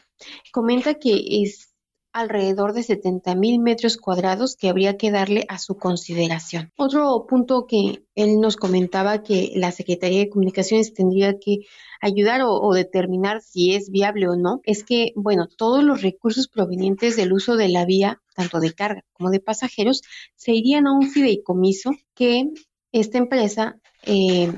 Comenta 0.52 0.96
que 0.96 1.44
es 1.44 1.72
alrededor 2.14 2.74
de 2.74 2.84
70 2.84 3.36
mil 3.36 3.60
metros 3.60 3.98
cuadrados 3.98 4.56
que 4.56 4.70
habría 4.70 4.98
que 4.98 5.12
darle 5.12 5.46
a 5.48 5.58
su 5.58 5.78
consideración. 5.78 6.72
Otro 6.78 7.26
punto 7.28 7.66
que 7.68 8.04
él 8.16 8.40
nos 8.40 8.58
comentaba 8.58 9.24
que 9.24 9.52
la 9.56 9.72
Secretaría 9.72 10.20
de 10.20 10.30
Comunicaciones 10.30 10.94
tendría 10.94 11.40
que 11.40 11.60
ayudar 12.02 12.42
o, 12.42 12.60
o, 12.60 12.74
determinar 12.74 13.42
si 13.42 13.76
es 13.76 13.90
viable 13.92 14.28
o 14.28 14.36
no, 14.36 14.60
es 14.64 14.84
que, 14.84 15.14
bueno, 15.16 15.48
todos 15.48 15.84
los 15.84 16.02
recursos 16.02 16.48
provenientes 16.48 17.16
del 17.16 17.32
uso 17.32 17.56
de 17.56 17.70
la 17.70 17.86
vía, 17.86 18.22
tanto 18.36 18.60
de 18.60 18.74
carga 18.74 19.06
como 19.14 19.30
de 19.30 19.40
pasajeros, 19.40 20.02
se 20.36 20.54
irían 20.54 20.88
a 20.88 20.94
un 20.94 21.10
fideicomiso 21.10 21.92
que 22.16 22.50
esta 22.92 23.20
empresa 23.20 23.80
eh, 24.04 24.52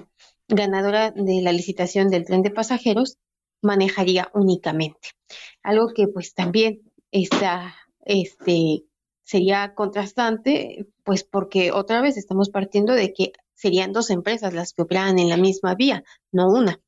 ganadora 0.47 1.11
de 1.11 1.41
la 1.41 1.51
licitación 1.51 2.09
del 2.09 2.25
tren 2.25 2.41
de 2.41 2.51
pasajeros 2.51 3.17
manejaría 3.61 4.29
únicamente. 4.33 5.09
Algo 5.63 5.87
que 5.95 6.07
pues 6.07 6.33
también 6.33 6.81
está, 7.11 7.75
este, 8.01 8.83
sería 9.23 9.73
contrastante, 9.73 10.87
pues 11.03 11.23
porque 11.23 11.71
otra 11.71 12.01
vez 12.01 12.17
estamos 12.17 12.49
partiendo 12.49 12.93
de 12.93 13.13
que 13.13 13.31
serían 13.53 13.93
dos 13.93 14.09
empresas 14.09 14.53
las 14.53 14.73
que 14.73 14.81
operan 14.81 15.19
en 15.19 15.29
la 15.29 15.37
misma 15.37 15.75
vía, 15.75 16.03
no 16.31 16.51
una. 16.51 16.81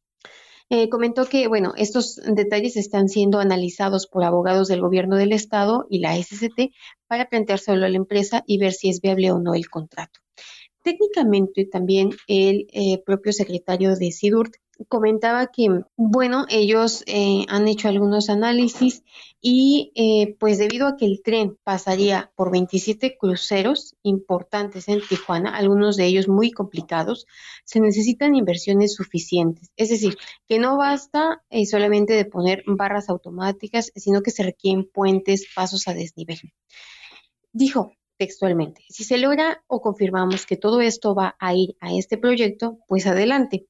Eh, 0.69 0.89
comentó 0.89 1.25
que, 1.25 1.47
bueno, 1.47 1.73
estos 1.77 2.15
detalles 2.15 2.75
están 2.75 3.07
siendo 3.07 3.39
analizados 3.39 4.07
por 4.07 4.23
abogados 4.23 4.67
del 4.67 4.81
gobierno 4.81 5.15
del 5.15 5.31
estado 5.31 5.85
y 5.91 5.99
la 5.99 6.17
SCT 6.17 6.73
para 7.07 7.29
planteárselo 7.29 7.85
a 7.85 7.89
la 7.89 7.97
empresa 7.97 8.43
y 8.47 8.57
ver 8.57 8.73
si 8.73 8.89
es 8.89 8.99
viable 8.99 9.31
o 9.31 9.39
no 9.39 9.53
el 9.53 9.69
contrato. 9.69 10.19
Técnicamente 10.85 11.65
también 11.65 12.11
el 12.27 12.67
eh, 12.71 13.01
propio 13.03 13.33
secretario 13.33 13.95
de 13.95 14.11
SIDURT 14.11 14.53
comentaba 14.87 15.47
que, 15.47 15.67
bueno, 15.95 16.45
ellos 16.47 17.03
eh, 17.07 17.43
han 17.47 17.67
hecho 17.67 17.87
algunos 17.87 18.29
análisis 18.29 19.03
y 19.41 19.91
eh, 19.95 20.35
pues 20.39 20.59
debido 20.59 20.85
a 20.85 20.95
que 20.95 21.07
el 21.07 21.23
tren 21.23 21.57
pasaría 21.63 22.31
por 22.35 22.51
27 22.51 23.17
cruceros 23.17 23.95
importantes 24.03 24.87
en 24.87 25.01
Tijuana, 25.01 25.57
algunos 25.57 25.97
de 25.97 26.05
ellos 26.05 26.27
muy 26.27 26.51
complicados, 26.51 27.25
se 27.63 27.79
necesitan 27.79 28.35
inversiones 28.35 28.93
suficientes. 28.93 29.71
Es 29.77 29.89
decir, 29.89 30.19
que 30.47 30.59
no 30.59 30.77
basta 30.77 31.41
solamente 31.67 32.13
de 32.13 32.25
poner 32.25 32.63
barras 32.67 33.09
automáticas, 33.09 33.91
sino 33.95 34.21
que 34.21 34.29
se 34.29 34.43
requieren 34.43 34.87
puentes, 34.87 35.47
pasos 35.55 35.87
a 35.87 35.95
desnivel. 35.95 36.53
Dijo, 37.53 37.91
textualmente. 38.17 38.83
Si 38.89 39.03
se 39.03 39.17
logra 39.17 39.63
o 39.67 39.81
confirmamos 39.81 40.45
que 40.45 40.57
todo 40.57 40.81
esto 40.81 41.15
va 41.15 41.35
a 41.39 41.53
ir 41.53 41.75
a 41.79 41.93
este 41.93 42.17
proyecto, 42.17 42.79
pues 42.87 43.07
adelante. 43.07 43.67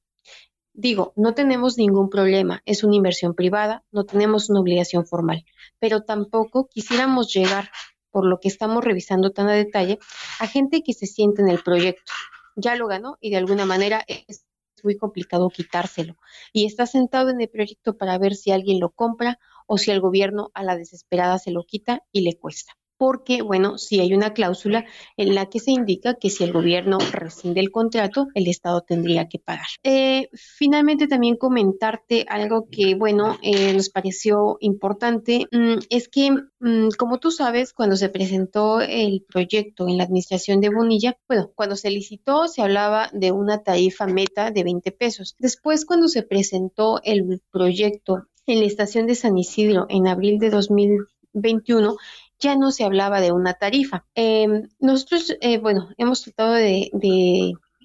Digo, 0.72 1.12
no 1.16 1.34
tenemos 1.34 1.78
ningún 1.78 2.10
problema, 2.10 2.62
es 2.66 2.84
una 2.84 2.96
inversión 2.96 3.34
privada, 3.34 3.84
no 3.90 4.04
tenemos 4.04 4.50
una 4.50 4.60
obligación 4.60 5.06
formal, 5.06 5.44
pero 5.78 6.02
tampoco 6.02 6.68
quisiéramos 6.68 7.32
llegar, 7.32 7.70
por 8.10 8.26
lo 8.26 8.40
que 8.40 8.48
estamos 8.48 8.84
revisando 8.84 9.30
tan 9.30 9.48
a 9.48 9.54
detalle, 9.54 9.98
a 10.38 10.46
gente 10.46 10.82
que 10.82 10.92
se 10.92 11.06
siente 11.06 11.42
en 11.42 11.48
el 11.48 11.62
proyecto. 11.62 12.12
Ya 12.56 12.76
lo 12.76 12.88
ganó 12.88 13.16
y 13.20 13.30
de 13.30 13.36
alguna 13.36 13.64
manera 13.64 14.04
es 14.06 14.44
muy 14.82 14.96
complicado 14.96 15.48
quitárselo. 15.50 16.16
Y 16.52 16.66
está 16.66 16.86
sentado 16.86 17.30
en 17.30 17.40
el 17.40 17.48
proyecto 17.48 17.96
para 17.96 18.18
ver 18.18 18.34
si 18.34 18.50
alguien 18.52 18.80
lo 18.80 18.90
compra 18.90 19.38
o 19.66 19.78
si 19.78 19.90
el 19.90 20.00
gobierno 20.00 20.50
a 20.54 20.62
la 20.62 20.76
desesperada 20.76 21.38
se 21.38 21.50
lo 21.50 21.64
quita 21.64 22.04
y 22.12 22.20
le 22.20 22.38
cuesta 22.38 22.72
porque, 22.98 23.42
bueno, 23.42 23.78
si 23.78 24.00
hay 24.00 24.14
una 24.14 24.32
cláusula 24.32 24.84
en 25.16 25.34
la 25.34 25.46
que 25.46 25.60
se 25.60 25.70
indica 25.70 26.14
que 26.14 26.30
si 26.30 26.44
el 26.44 26.52
gobierno 26.52 26.98
rescinde 27.12 27.60
el 27.60 27.70
contrato, 27.70 28.28
el 28.34 28.48
Estado 28.48 28.80
tendría 28.80 29.28
que 29.28 29.38
pagar. 29.38 29.66
Eh, 29.82 30.28
finalmente, 30.32 31.06
también 31.06 31.36
comentarte 31.36 32.24
algo 32.28 32.68
que, 32.70 32.94
bueno, 32.94 33.38
eh, 33.42 33.72
nos 33.72 33.90
pareció 33.90 34.56
importante, 34.60 35.46
mm, 35.50 35.78
es 35.90 36.08
que, 36.08 36.30
mm, 36.30 36.88
como 36.98 37.18
tú 37.18 37.30
sabes, 37.30 37.72
cuando 37.72 37.96
se 37.96 38.08
presentó 38.08 38.80
el 38.80 39.24
proyecto 39.28 39.88
en 39.88 39.98
la 39.98 40.04
administración 40.04 40.60
de 40.60 40.70
Bonilla, 40.70 41.16
bueno, 41.28 41.50
cuando 41.54 41.76
se 41.76 41.90
licitó 41.90 42.48
se 42.48 42.62
hablaba 42.62 43.10
de 43.12 43.32
una 43.32 43.62
tarifa 43.62 44.06
meta 44.06 44.50
de 44.50 44.64
20 44.64 44.92
pesos. 44.92 45.34
Después, 45.38 45.84
cuando 45.84 46.08
se 46.08 46.22
presentó 46.22 47.00
el 47.04 47.42
proyecto 47.50 48.28
en 48.46 48.60
la 48.60 48.66
estación 48.66 49.06
de 49.06 49.14
San 49.14 49.36
Isidro 49.36 49.86
en 49.88 50.06
abril 50.06 50.38
de 50.38 50.50
2021, 50.50 51.96
ya 52.38 52.56
no 52.56 52.70
se 52.70 52.84
hablaba 52.84 53.20
de 53.20 53.32
una 53.32 53.54
tarifa. 53.54 54.04
Em, 54.14 54.68
nosotros, 54.78 55.36
eh, 55.40 55.58
bueno, 55.58 55.88
hemos 55.98 56.22
tratado 56.22 56.52
de, 56.54 56.90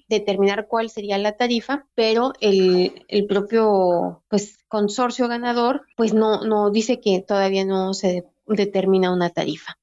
determinar 0.08 0.66
cuál 0.68 0.90
sería 0.90 1.16
la 1.16 1.38
tarifa, 1.38 1.86
pero 1.94 2.34
el, 2.40 3.26
propio 3.26 4.22
pues, 4.28 4.58
consorcio 4.68 5.26
ganador 5.26 5.86
pues 5.96 6.12
no, 6.12 6.44
no 6.44 6.70
dice 6.70 7.00
que 7.00 7.24
todavía 7.26 7.64
no 7.64 7.94
se 7.94 8.26
determina 8.46 9.10
una 9.10 9.30
tarifa. 9.30 9.78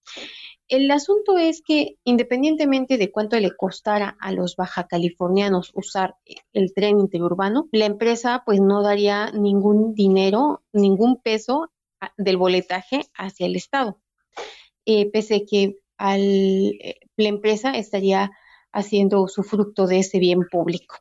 El 0.69 0.91
asunto 0.91 1.39
es 1.39 1.63
que 1.63 1.97
independientemente 2.03 2.99
de 2.99 3.11
cuánto 3.11 3.39
le 3.39 3.55
costara 3.57 4.15
a 4.19 4.31
los 4.31 4.55
baja 4.55 4.85
californianos 4.85 5.71
usar 5.73 6.15
el 6.53 6.73
tren 6.75 6.99
interurbano, 6.99 7.67
la 7.71 7.85
empresa 7.85 8.43
pues 8.45 8.61
no 8.61 8.83
daría 8.83 9.31
ningún 9.31 9.95
dinero, 9.95 10.61
ningún 10.71 11.19
peso 11.23 11.71
del 12.17 12.37
boletaje 12.37 13.01
hacia 13.15 13.47
el 13.47 13.55
Estado. 13.55 13.99
Eh, 14.91 15.07
pese 15.11 15.45
que 15.45 15.75
al, 15.99 16.19
eh, 16.19 16.99
la 17.15 17.29
empresa 17.29 17.77
estaría 17.77 18.31
haciendo 18.71 19.27
su 19.27 19.43
fruto 19.43 19.85
de 19.85 19.99
ese 19.99 20.17
bien 20.17 20.47
público. 20.49 20.95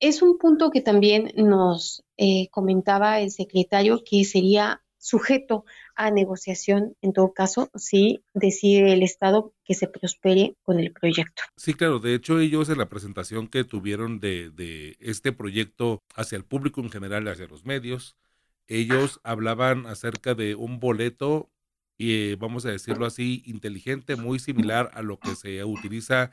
Es 0.00 0.22
un 0.22 0.38
punto 0.38 0.70
que 0.70 0.80
también 0.80 1.30
nos 1.36 2.02
eh, 2.16 2.48
comentaba 2.50 3.20
el 3.20 3.30
secretario 3.30 4.02
que 4.02 4.24
sería 4.24 4.82
sujeto 4.96 5.66
a 5.94 6.10
negociación 6.10 6.96
en 7.02 7.12
todo 7.12 7.34
caso 7.34 7.68
si 7.74 8.24
decide 8.32 8.94
el 8.94 9.02
Estado 9.02 9.52
que 9.62 9.74
se 9.74 9.88
prospere 9.88 10.56
con 10.62 10.80
el 10.80 10.90
proyecto. 10.94 11.42
Sí, 11.58 11.74
claro, 11.74 11.98
de 11.98 12.14
hecho 12.14 12.40
ellos 12.40 12.70
en 12.70 12.78
la 12.78 12.88
presentación 12.88 13.46
que 13.46 13.64
tuvieron 13.64 14.20
de, 14.20 14.48
de 14.48 14.96
este 15.00 15.32
proyecto 15.32 16.02
hacia 16.14 16.36
el 16.36 16.46
público 16.46 16.80
en 16.80 16.88
general, 16.88 17.28
hacia 17.28 17.46
los 17.46 17.66
medios, 17.66 18.16
ellos 18.68 19.20
hablaban 19.22 19.84
acerca 19.84 20.34
de 20.34 20.54
un 20.54 20.80
boleto 20.80 21.50
y 21.98 22.34
vamos 22.36 22.66
a 22.66 22.70
decirlo 22.70 23.06
así, 23.06 23.42
inteligente, 23.46 24.16
muy 24.16 24.38
similar 24.38 24.90
a 24.94 25.02
lo 25.02 25.18
que 25.18 25.34
se 25.36 25.64
utiliza 25.64 26.30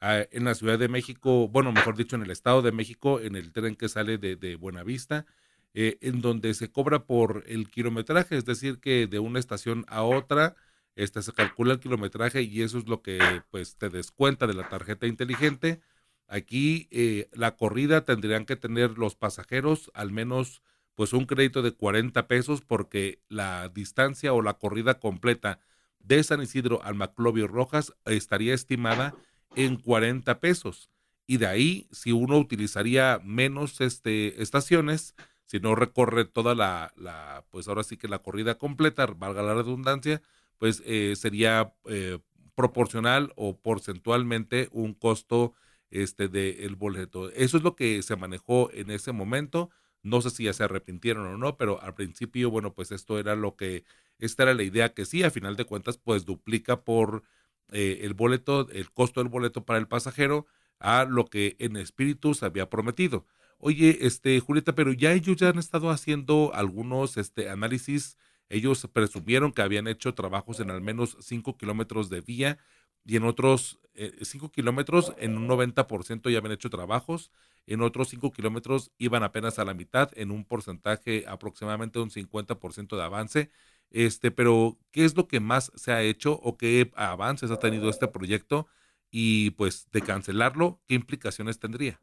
ah, 0.00 0.24
en 0.30 0.44
la 0.44 0.54
Ciudad 0.54 0.78
de 0.78 0.88
México, 0.88 1.48
bueno, 1.48 1.72
mejor 1.72 1.96
dicho, 1.96 2.16
en 2.16 2.22
el 2.22 2.30
Estado 2.30 2.62
de 2.62 2.72
México, 2.72 3.20
en 3.20 3.36
el 3.36 3.52
tren 3.52 3.76
que 3.76 3.88
sale 3.88 4.18
de, 4.18 4.36
de 4.36 4.56
Buenavista, 4.56 5.26
eh, 5.74 5.98
en 6.00 6.20
donde 6.20 6.54
se 6.54 6.70
cobra 6.70 7.06
por 7.06 7.44
el 7.46 7.68
kilometraje, 7.70 8.36
es 8.36 8.44
decir, 8.44 8.80
que 8.80 9.06
de 9.06 9.20
una 9.20 9.38
estación 9.38 9.84
a 9.88 10.02
otra, 10.02 10.56
este, 10.96 11.22
se 11.22 11.32
calcula 11.32 11.74
el 11.74 11.80
kilometraje 11.80 12.42
y 12.42 12.62
eso 12.62 12.78
es 12.78 12.88
lo 12.88 13.02
que 13.02 13.20
pues 13.50 13.76
te 13.76 13.88
descuenta 13.88 14.46
de 14.46 14.54
la 14.54 14.68
tarjeta 14.68 15.06
inteligente. 15.06 15.80
Aquí 16.26 16.88
eh, 16.90 17.28
la 17.32 17.56
corrida 17.56 18.04
tendrían 18.04 18.46
que 18.46 18.56
tener 18.56 18.98
los 18.98 19.14
pasajeros 19.16 19.90
al 19.94 20.12
menos 20.12 20.62
pues 21.00 21.14
un 21.14 21.24
crédito 21.24 21.62
de 21.62 21.72
40 21.72 22.28
pesos 22.28 22.60
porque 22.60 23.22
la 23.30 23.70
distancia 23.70 24.34
o 24.34 24.42
la 24.42 24.58
corrida 24.58 25.00
completa 25.00 25.58
de 25.98 26.22
San 26.22 26.42
Isidro 26.42 26.82
al 26.84 26.94
Maclovio 26.94 27.48
Rojas 27.48 27.94
estaría 28.04 28.52
estimada 28.52 29.14
en 29.56 29.76
40 29.76 30.40
pesos. 30.40 30.90
Y 31.26 31.38
de 31.38 31.46
ahí, 31.46 31.88
si 31.90 32.12
uno 32.12 32.36
utilizaría 32.36 33.18
menos 33.24 33.80
este, 33.80 34.42
estaciones, 34.42 35.14
si 35.46 35.58
no 35.58 35.74
recorre 35.74 36.26
toda 36.26 36.54
la, 36.54 36.92
la, 36.98 37.46
pues 37.48 37.66
ahora 37.66 37.82
sí 37.82 37.96
que 37.96 38.06
la 38.06 38.18
corrida 38.18 38.56
completa, 38.56 39.06
valga 39.06 39.40
la 39.40 39.54
redundancia, 39.54 40.20
pues 40.58 40.82
eh, 40.84 41.14
sería 41.16 41.72
eh, 41.86 42.18
proporcional 42.54 43.32
o 43.36 43.56
porcentualmente 43.56 44.68
un 44.70 44.92
costo 44.92 45.54
este 45.90 46.28
del 46.28 46.76
boleto. 46.76 47.30
Eso 47.30 47.56
es 47.56 47.62
lo 47.62 47.74
que 47.74 48.02
se 48.02 48.16
manejó 48.16 48.70
en 48.74 48.90
ese 48.90 49.12
momento. 49.12 49.70
No 50.02 50.22
sé 50.22 50.30
si 50.30 50.44
ya 50.44 50.52
se 50.52 50.64
arrepintieron 50.64 51.26
o 51.26 51.36
no, 51.36 51.56
pero 51.56 51.80
al 51.82 51.94
principio, 51.94 52.50
bueno, 52.50 52.74
pues 52.74 52.92
esto 52.92 53.18
era 53.18 53.36
lo 53.36 53.56
que, 53.56 53.84
esta 54.18 54.44
era 54.44 54.54
la 54.54 54.62
idea 54.62 54.94
que 54.94 55.04
sí, 55.04 55.22
a 55.22 55.30
final 55.30 55.56
de 55.56 55.64
cuentas, 55.66 55.98
pues 55.98 56.24
duplica 56.24 56.84
por 56.84 57.22
eh, 57.70 58.00
el 58.02 58.14
boleto, 58.14 58.68
el 58.70 58.90
costo 58.90 59.20
del 59.20 59.28
boleto 59.28 59.64
para 59.64 59.78
el 59.78 59.88
pasajero 59.88 60.46
a 60.78 61.04
lo 61.04 61.26
que 61.26 61.56
en 61.58 61.76
espíritu 61.76 62.34
se 62.34 62.46
había 62.46 62.70
prometido. 62.70 63.26
Oye, 63.58 63.98
este, 64.06 64.40
Julieta, 64.40 64.74
pero 64.74 64.92
ya 64.92 65.12
ellos 65.12 65.36
ya 65.36 65.50
han 65.50 65.58
estado 65.58 65.90
haciendo 65.90 66.52
algunos 66.54 67.16
este, 67.18 67.50
análisis. 67.50 68.16
Ellos 68.48 68.88
presumieron 68.92 69.52
que 69.52 69.62
habían 69.62 69.86
hecho 69.86 70.14
trabajos 70.14 70.60
en 70.60 70.70
al 70.70 70.80
menos 70.80 71.16
5 71.20 71.56
kilómetros 71.58 72.08
de 72.08 72.22
vía 72.22 72.58
y 73.04 73.16
en 73.16 73.24
otros 73.24 73.79
5 73.94 74.46
eh, 74.46 74.50
kilómetros, 74.52 75.12
en 75.18 75.36
un 75.36 75.48
90% 75.48 76.30
ya 76.30 76.38
habían 76.38 76.52
hecho 76.52 76.70
trabajos, 76.70 77.30
en 77.66 77.82
otros 77.82 78.08
5 78.08 78.32
kilómetros 78.32 78.90
iban 78.98 79.22
apenas 79.22 79.58
a 79.58 79.64
la 79.64 79.74
mitad, 79.74 80.10
en 80.16 80.30
un 80.30 80.44
porcentaje 80.44 81.24
aproximadamente 81.28 81.98
un 81.98 82.10
50% 82.10 82.96
de 82.96 83.02
avance. 83.02 83.50
Este, 83.90 84.30
pero, 84.30 84.78
¿qué 84.92 85.04
es 85.04 85.16
lo 85.16 85.26
que 85.28 85.40
más 85.40 85.72
se 85.74 85.92
ha 85.92 86.02
hecho 86.02 86.32
o 86.42 86.56
qué 86.56 86.92
avances 86.94 87.50
ha 87.50 87.58
tenido 87.58 87.90
este 87.90 88.08
proyecto? 88.08 88.68
Y 89.10 89.50
pues 89.50 89.90
de 89.90 90.02
cancelarlo, 90.02 90.80
¿qué 90.86 90.94
implicaciones 90.94 91.58
tendría? 91.58 92.00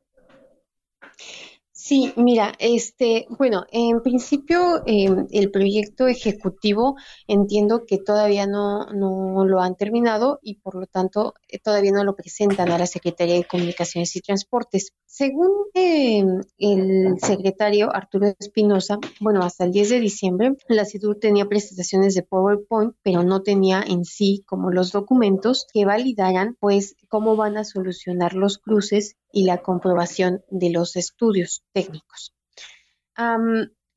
Sí, 1.87 2.11
mira, 2.17 2.51
este, 2.59 3.27
bueno, 3.29 3.63
en 3.71 4.01
principio 4.01 4.83
em, 4.85 5.25
el 5.31 5.51
proyecto 5.51 6.05
ejecutivo 6.09 6.97
entiendo 7.27 7.85
que 7.85 7.97
todavía 7.97 8.45
no, 8.45 8.87
no 8.87 9.45
lo 9.45 9.61
han 9.61 9.77
terminado 9.77 10.39
y 10.41 10.55
por 10.55 10.75
lo 10.75 10.85
tanto 10.85 11.33
eh, 11.47 11.59
todavía 11.59 11.93
no 11.93 12.03
lo 12.03 12.13
presentan 12.13 12.71
a 12.71 12.77
la 12.77 12.87
Secretaría 12.87 13.35
de 13.35 13.45
Comunicaciones 13.45 14.13
y 14.17 14.19
Transportes. 14.19 14.91
Según 15.05 15.49
em, 15.75 16.41
el 16.57 17.21
secretario 17.21 17.95
Arturo 17.95 18.35
Espinosa, 18.37 18.99
bueno, 19.21 19.41
hasta 19.43 19.63
el 19.63 19.71
10 19.71 19.89
de 19.91 19.99
diciembre 20.01 20.57
la 20.67 20.83
CIDUR 20.83 21.17
tenía 21.17 21.45
presentaciones 21.45 22.15
de 22.15 22.23
PowerPoint, 22.23 22.95
pero 23.01 23.23
no 23.23 23.43
tenía 23.43 23.81
en 23.81 24.03
sí 24.03 24.43
como 24.45 24.71
los 24.71 24.91
documentos 24.91 25.65
que 25.71 25.85
validaran 25.85 26.57
pues 26.59 26.97
cómo 27.07 27.37
van 27.37 27.55
a 27.55 27.63
solucionar 27.63 28.33
los 28.33 28.57
cruces 28.57 29.15
y 29.31 29.43
la 29.43 29.59
comprobación 29.59 30.41
de 30.49 30.69
los 30.69 30.95
estudios 30.95 31.63
técnicos. 31.77 32.33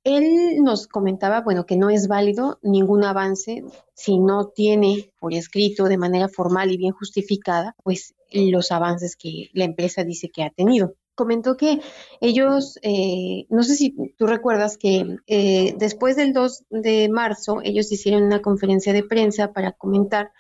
él 0.05 0.63
nos 0.63 0.87
comentaba, 0.87 1.41
bueno, 1.41 1.65
que 1.65 1.77
no 1.77 1.89
es 1.89 2.09
válido 2.09 2.59
ningún 2.63 3.05
avance 3.05 3.65
si 3.95 4.19
no 4.19 4.49
tiene 4.49 5.13
por 5.19 5.33
escrito 5.35 5.85
de 5.85 5.99
manera 5.99 6.29
formal 6.29 6.71
y 6.71 6.77
bien 6.77 6.93
justificada, 6.93 7.75
pues 7.83 8.15
los 8.31 8.71
avances 8.71 9.17
que 9.17 9.51
la 9.55 9.65
empresa 9.65 10.05
dice 10.05 10.29
que 10.29 10.43
ha 10.43 10.51
tenido. 10.51 10.95
Comentó 11.15 11.57
que 11.57 11.81
ellos, 12.21 12.79
eh, 12.83 13.47
no 13.49 13.63
sé 13.63 13.75
si 13.77 13.95
tú 14.17 14.27
recuerdas 14.27 14.77
que 14.77 15.17
eh, 15.27 15.75
después 15.79 16.17
del 16.17 16.33
2 16.33 16.65
de 16.71 17.09
marzo 17.09 17.61
ellos 17.63 17.93
hicieron 17.93 18.25
una 18.25 18.43
conferencia 18.43 18.93
de 18.93 19.05
prensa 19.05 19.53
para 19.53 19.73
comentar, 19.73 20.33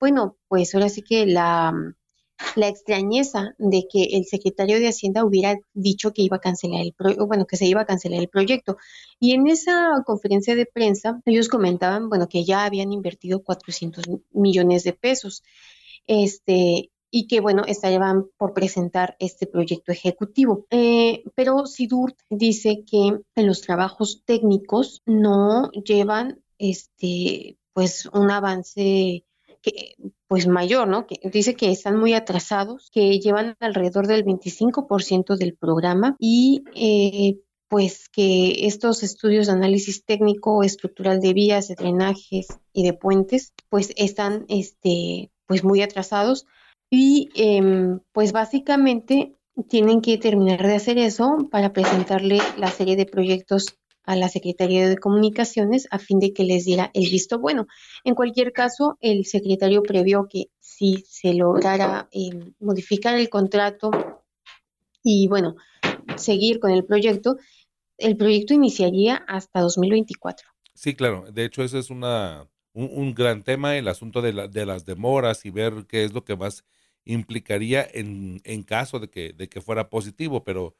bueno, 0.00 0.36
pues 0.48 0.74
ahora 0.74 0.88
sí 0.88 1.02
que 1.02 1.26
la, 1.26 1.72
la 2.56 2.68
extrañeza 2.68 3.54
de 3.58 3.86
que 3.90 4.04
el 4.12 4.24
secretario 4.24 4.78
de 4.78 4.88
Hacienda 4.88 5.24
hubiera 5.24 5.56
dicho 5.74 6.12
que 6.12 6.22
iba 6.22 6.38
a 6.38 6.40
cancelar 6.40 6.82
el 6.82 6.94
bueno, 7.26 7.46
que 7.46 7.56
se 7.56 7.66
iba 7.66 7.82
a 7.82 7.86
cancelar 7.86 8.20
el 8.20 8.28
proyecto. 8.28 8.76
Y 9.18 9.32
en 9.32 9.46
esa 9.46 10.02
conferencia 10.04 10.54
de 10.54 10.66
prensa, 10.66 11.20
ellos 11.26 11.48
comentaban, 11.48 12.08
bueno, 12.08 12.28
que 12.28 12.44
ya 12.44 12.64
habían 12.64 12.92
invertido 12.92 13.42
400 13.42 14.04
millones 14.32 14.84
de 14.84 14.92
pesos. 14.92 15.42
Este, 16.06 16.90
y 17.10 17.26
que, 17.26 17.40
bueno, 17.40 17.64
estaban 17.66 18.26
por 18.36 18.54
presentar 18.54 19.16
este 19.18 19.46
proyecto 19.46 19.92
ejecutivo. 19.92 20.66
Eh, 20.70 21.24
pero 21.34 21.66
Sidur 21.66 22.14
dice 22.28 22.84
que 22.86 23.20
en 23.34 23.46
los 23.46 23.62
trabajos 23.62 24.22
técnicos 24.24 25.02
no 25.06 25.70
llevan, 25.72 26.40
este, 26.58 27.58
pues, 27.72 28.06
un 28.12 28.30
avance 28.30 29.24
que 29.62 29.96
pues 30.26 30.46
mayor, 30.46 30.88
¿no? 30.88 31.06
Que 31.06 31.16
dice 31.30 31.54
que 31.54 31.70
están 31.70 31.98
muy 31.98 32.14
atrasados, 32.14 32.90
que 32.92 33.18
llevan 33.18 33.56
alrededor 33.60 34.06
del 34.06 34.24
25% 34.24 35.36
del 35.36 35.56
programa 35.56 36.16
y 36.18 36.62
eh, 36.74 37.40
pues 37.68 38.08
que 38.08 38.66
estos 38.66 39.02
estudios 39.02 39.46
de 39.46 39.52
análisis 39.52 40.04
técnico 40.04 40.62
estructural 40.62 41.20
de 41.20 41.34
vías, 41.34 41.68
de 41.68 41.76
drenajes 41.76 42.48
y 42.72 42.82
de 42.82 42.92
puentes, 42.94 43.52
pues 43.68 43.92
están 43.96 44.44
este, 44.48 45.30
pues 45.46 45.62
muy 45.62 45.82
atrasados 45.82 46.46
y 46.90 47.28
em, 47.36 48.00
pues 48.12 48.32
básicamente 48.32 49.36
tienen 49.68 50.00
que 50.00 50.18
terminar 50.18 50.66
de 50.66 50.74
hacer 50.74 50.98
eso 50.98 51.48
para 51.50 51.72
presentarle 51.72 52.38
la 52.56 52.68
serie 52.68 52.96
de 52.96 53.06
proyectos 53.06 53.78
a 54.10 54.16
la 54.16 54.28
Secretaría 54.28 54.88
de 54.88 54.98
Comunicaciones 54.98 55.86
a 55.92 56.00
fin 56.00 56.18
de 56.18 56.32
que 56.32 56.42
les 56.42 56.64
diera 56.64 56.90
el 56.94 57.08
visto 57.08 57.38
bueno. 57.38 57.68
En 58.02 58.16
cualquier 58.16 58.52
caso, 58.52 58.98
el 59.00 59.24
secretario 59.24 59.84
previó 59.84 60.26
que 60.28 60.46
si 60.58 61.04
se 61.06 61.32
lograra 61.32 62.08
eh, 62.10 62.30
modificar 62.58 63.14
el 63.14 63.28
contrato 63.28 63.92
y, 65.04 65.28
bueno, 65.28 65.54
seguir 66.16 66.58
con 66.58 66.72
el 66.72 66.84
proyecto, 66.84 67.36
el 67.98 68.16
proyecto 68.16 68.52
iniciaría 68.52 69.14
hasta 69.28 69.60
2024. 69.60 70.48
Sí, 70.74 70.96
claro. 70.96 71.30
De 71.30 71.44
hecho, 71.44 71.62
ese 71.62 71.78
es 71.78 71.88
una, 71.88 72.48
un, 72.72 73.14
gran 73.14 73.44
tema, 73.44 73.76
el 73.76 73.86
asunto 73.86 74.22
de, 74.22 74.48
de, 74.48 74.66
las 74.66 74.84
demoras 74.84 75.46
y 75.46 75.50
ver 75.50 75.86
qué 75.86 76.02
es 76.02 76.12
lo 76.12 76.24
que 76.24 76.34
más 76.34 76.64
implicaría 77.04 77.86
en, 77.94 78.40
en 78.42 78.64
caso 78.64 78.98
de 78.98 79.08
que, 79.08 79.32
de 79.32 79.48
que 79.48 79.60
fuera 79.60 79.88
positivo, 79.88 80.42
pero 80.42 80.74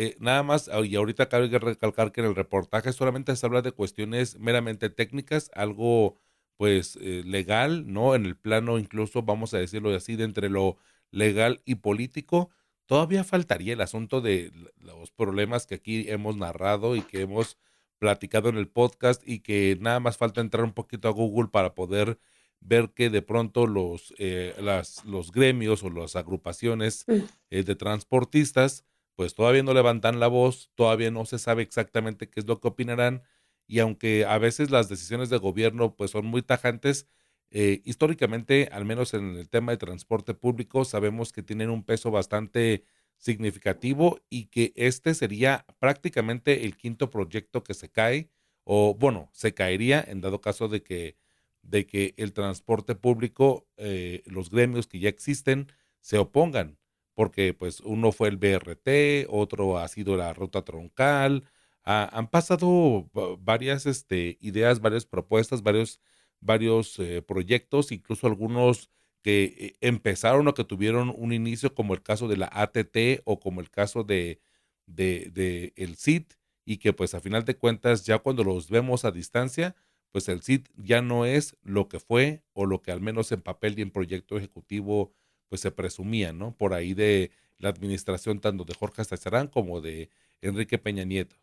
eh, 0.00 0.14
nada 0.20 0.44
más, 0.44 0.70
y 0.84 0.94
ahorita 0.94 1.28
cabe 1.28 1.48
recalcar 1.58 2.12
que 2.12 2.20
en 2.20 2.28
el 2.28 2.36
reportaje 2.36 2.92
solamente 2.92 3.34
se 3.34 3.44
habla 3.44 3.62
de 3.62 3.72
cuestiones 3.72 4.38
meramente 4.38 4.90
técnicas, 4.90 5.50
algo 5.54 6.14
pues 6.56 6.96
eh, 7.02 7.24
legal, 7.26 7.92
¿no? 7.92 8.14
En 8.14 8.24
el 8.24 8.36
plano 8.36 8.78
incluso, 8.78 9.22
vamos 9.22 9.54
a 9.54 9.58
decirlo 9.58 9.92
así, 9.92 10.14
de 10.14 10.22
entre 10.22 10.50
lo 10.50 10.76
legal 11.10 11.62
y 11.64 11.76
político, 11.76 12.50
todavía 12.86 13.24
faltaría 13.24 13.72
el 13.72 13.80
asunto 13.80 14.20
de 14.20 14.52
los 14.76 15.10
problemas 15.10 15.66
que 15.66 15.74
aquí 15.74 16.08
hemos 16.08 16.36
narrado 16.36 16.94
y 16.94 17.02
que 17.02 17.22
hemos 17.22 17.58
platicado 17.98 18.50
en 18.50 18.56
el 18.56 18.68
podcast 18.68 19.20
y 19.26 19.40
que 19.40 19.78
nada 19.80 19.98
más 19.98 20.16
falta 20.16 20.40
entrar 20.40 20.62
un 20.62 20.74
poquito 20.74 21.08
a 21.08 21.12
Google 21.12 21.48
para 21.48 21.74
poder 21.74 22.20
ver 22.60 22.90
que 22.90 23.10
de 23.10 23.22
pronto 23.22 23.66
los, 23.66 24.14
eh, 24.18 24.54
las, 24.60 25.04
los 25.04 25.32
gremios 25.32 25.82
o 25.82 25.90
las 25.90 26.14
agrupaciones 26.14 27.04
mm. 27.08 27.22
de 27.50 27.74
transportistas 27.74 28.84
pues 29.18 29.34
todavía 29.34 29.64
no 29.64 29.74
levantan 29.74 30.20
la 30.20 30.28
voz, 30.28 30.70
todavía 30.76 31.10
no 31.10 31.24
se 31.26 31.40
sabe 31.40 31.62
exactamente 31.64 32.30
qué 32.30 32.38
es 32.38 32.46
lo 32.46 32.60
que 32.60 32.68
opinarán 32.68 33.24
y 33.66 33.80
aunque 33.80 34.24
a 34.24 34.38
veces 34.38 34.70
las 34.70 34.88
decisiones 34.88 35.28
de 35.28 35.38
gobierno 35.38 35.96
pues 35.96 36.12
son 36.12 36.24
muy 36.26 36.40
tajantes, 36.42 37.08
eh, 37.50 37.82
históricamente, 37.84 38.68
al 38.70 38.84
menos 38.84 39.14
en 39.14 39.34
el 39.34 39.48
tema 39.48 39.72
de 39.72 39.78
transporte 39.78 40.34
público, 40.34 40.84
sabemos 40.84 41.32
que 41.32 41.42
tienen 41.42 41.68
un 41.68 41.82
peso 41.82 42.12
bastante 42.12 42.84
significativo 43.16 44.20
y 44.30 44.46
que 44.50 44.72
este 44.76 45.12
sería 45.14 45.66
prácticamente 45.80 46.64
el 46.64 46.76
quinto 46.76 47.10
proyecto 47.10 47.64
que 47.64 47.74
se 47.74 47.90
cae 47.90 48.30
o 48.62 48.94
bueno, 48.94 49.30
se 49.32 49.52
caería 49.52 50.00
en 50.00 50.20
dado 50.20 50.40
caso 50.40 50.68
de 50.68 50.84
que, 50.84 51.16
de 51.62 51.86
que 51.86 52.14
el 52.18 52.32
transporte 52.32 52.94
público, 52.94 53.66
eh, 53.78 54.22
los 54.26 54.48
gremios 54.48 54.86
que 54.86 55.00
ya 55.00 55.08
existen, 55.08 55.72
se 56.00 56.18
opongan 56.18 56.77
porque 57.18 57.52
pues 57.52 57.80
uno 57.80 58.12
fue 58.12 58.28
el 58.28 58.36
BRT, 58.36 59.26
otro 59.28 59.78
ha 59.78 59.88
sido 59.88 60.16
la 60.16 60.32
ruta 60.34 60.62
troncal, 60.62 61.42
han 61.82 62.30
pasado 62.30 63.10
varias 63.40 63.86
este, 63.86 64.38
ideas, 64.40 64.80
varias 64.80 65.04
propuestas, 65.04 65.64
varios, 65.64 66.00
varios 66.38 66.96
eh, 67.00 67.20
proyectos, 67.20 67.90
incluso 67.90 68.28
algunos 68.28 68.88
que 69.20 69.42
eh, 69.58 69.76
empezaron 69.80 70.46
o 70.46 70.54
que 70.54 70.62
tuvieron 70.62 71.12
un 71.16 71.32
inicio, 71.32 71.74
como 71.74 71.92
el 71.92 72.04
caso 72.04 72.28
de 72.28 72.36
la 72.36 72.50
ATT 72.52 73.22
o 73.24 73.40
como 73.40 73.60
el 73.60 73.68
caso 73.68 74.04
de, 74.04 74.40
de, 74.86 75.28
de 75.32 75.72
el 75.74 75.96
CID, 75.96 76.22
y 76.64 76.76
que 76.76 76.92
pues 76.92 77.14
a 77.14 77.20
final 77.20 77.44
de 77.44 77.56
cuentas 77.56 78.06
ya 78.06 78.20
cuando 78.20 78.44
los 78.44 78.70
vemos 78.70 79.04
a 79.04 79.10
distancia, 79.10 79.74
pues 80.12 80.28
el 80.28 80.40
CID 80.44 80.66
ya 80.76 81.02
no 81.02 81.24
es 81.24 81.56
lo 81.62 81.88
que 81.88 81.98
fue 81.98 82.44
o 82.52 82.64
lo 82.64 82.80
que 82.80 82.92
al 82.92 83.00
menos 83.00 83.32
en 83.32 83.40
papel 83.42 83.76
y 83.76 83.82
en 83.82 83.90
proyecto 83.90 84.36
ejecutivo 84.36 85.12
pues 85.48 85.60
se 85.60 85.70
presumía, 85.70 86.32
¿no? 86.32 86.52
Por 86.56 86.74
ahí 86.74 86.94
de 86.94 87.30
la 87.58 87.68
administración 87.70 88.40
tanto 88.40 88.64
de 88.64 88.74
Jorge 88.74 89.02
Astazarán 89.02 89.48
como 89.48 89.80
de 89.80 90.10
Enrique 90.40 90.78
Peña 90.78 91.04
Nieto. 91.04 91.36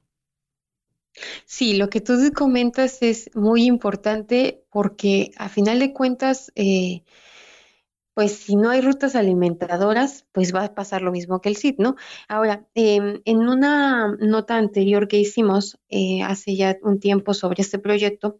Sí, 1.45 1.75
lo 1.75 1.89
que 1.89 2.01
tú 2.01 2.13
comentas 2.35 3.01
es 3.01 3.29
muy 3.35 3.65
importante 3.65 4.63
porque 4.69 5.31
a 5.37 5.49
final 5.49 5.79
de 5.79 5.93
cuentas, 5.93 6.51
eh, 6.55 7.03
pues 8.13 8.33
si 8.33 8.55
no 8.55 8.69
hay 8.69 8.81
rutas 8.81 9.15
alimentadoras, 9.15 10.25
pues 10.31 10.53
va 10.53 10.65
a 10.65 10.75
pasar 10.75 11.01
lo 11.01 11.11
mismo 11.11 11.41
que 11.41 11.49
el 11.49 11.57
CID, 11.57 11.75
¿no? 11.79 11.95
Ahora, 12.27 12.65
em, 12.73 13.21
en 13.25 13.37
una 13.39 14.15
nota 14.19 14.57
anterior 14.57 15.07
que 15.07 15.19
hicimos 15.19 15.77
eh, 15.89 16.23
hace 16.23 16.55
ya 16.55 16.77
un 16.81 16.99
tiempo 16.99 17.33
sobre 17.33 17.61
este 17.61 17.79
proyecto, 17.79 18.39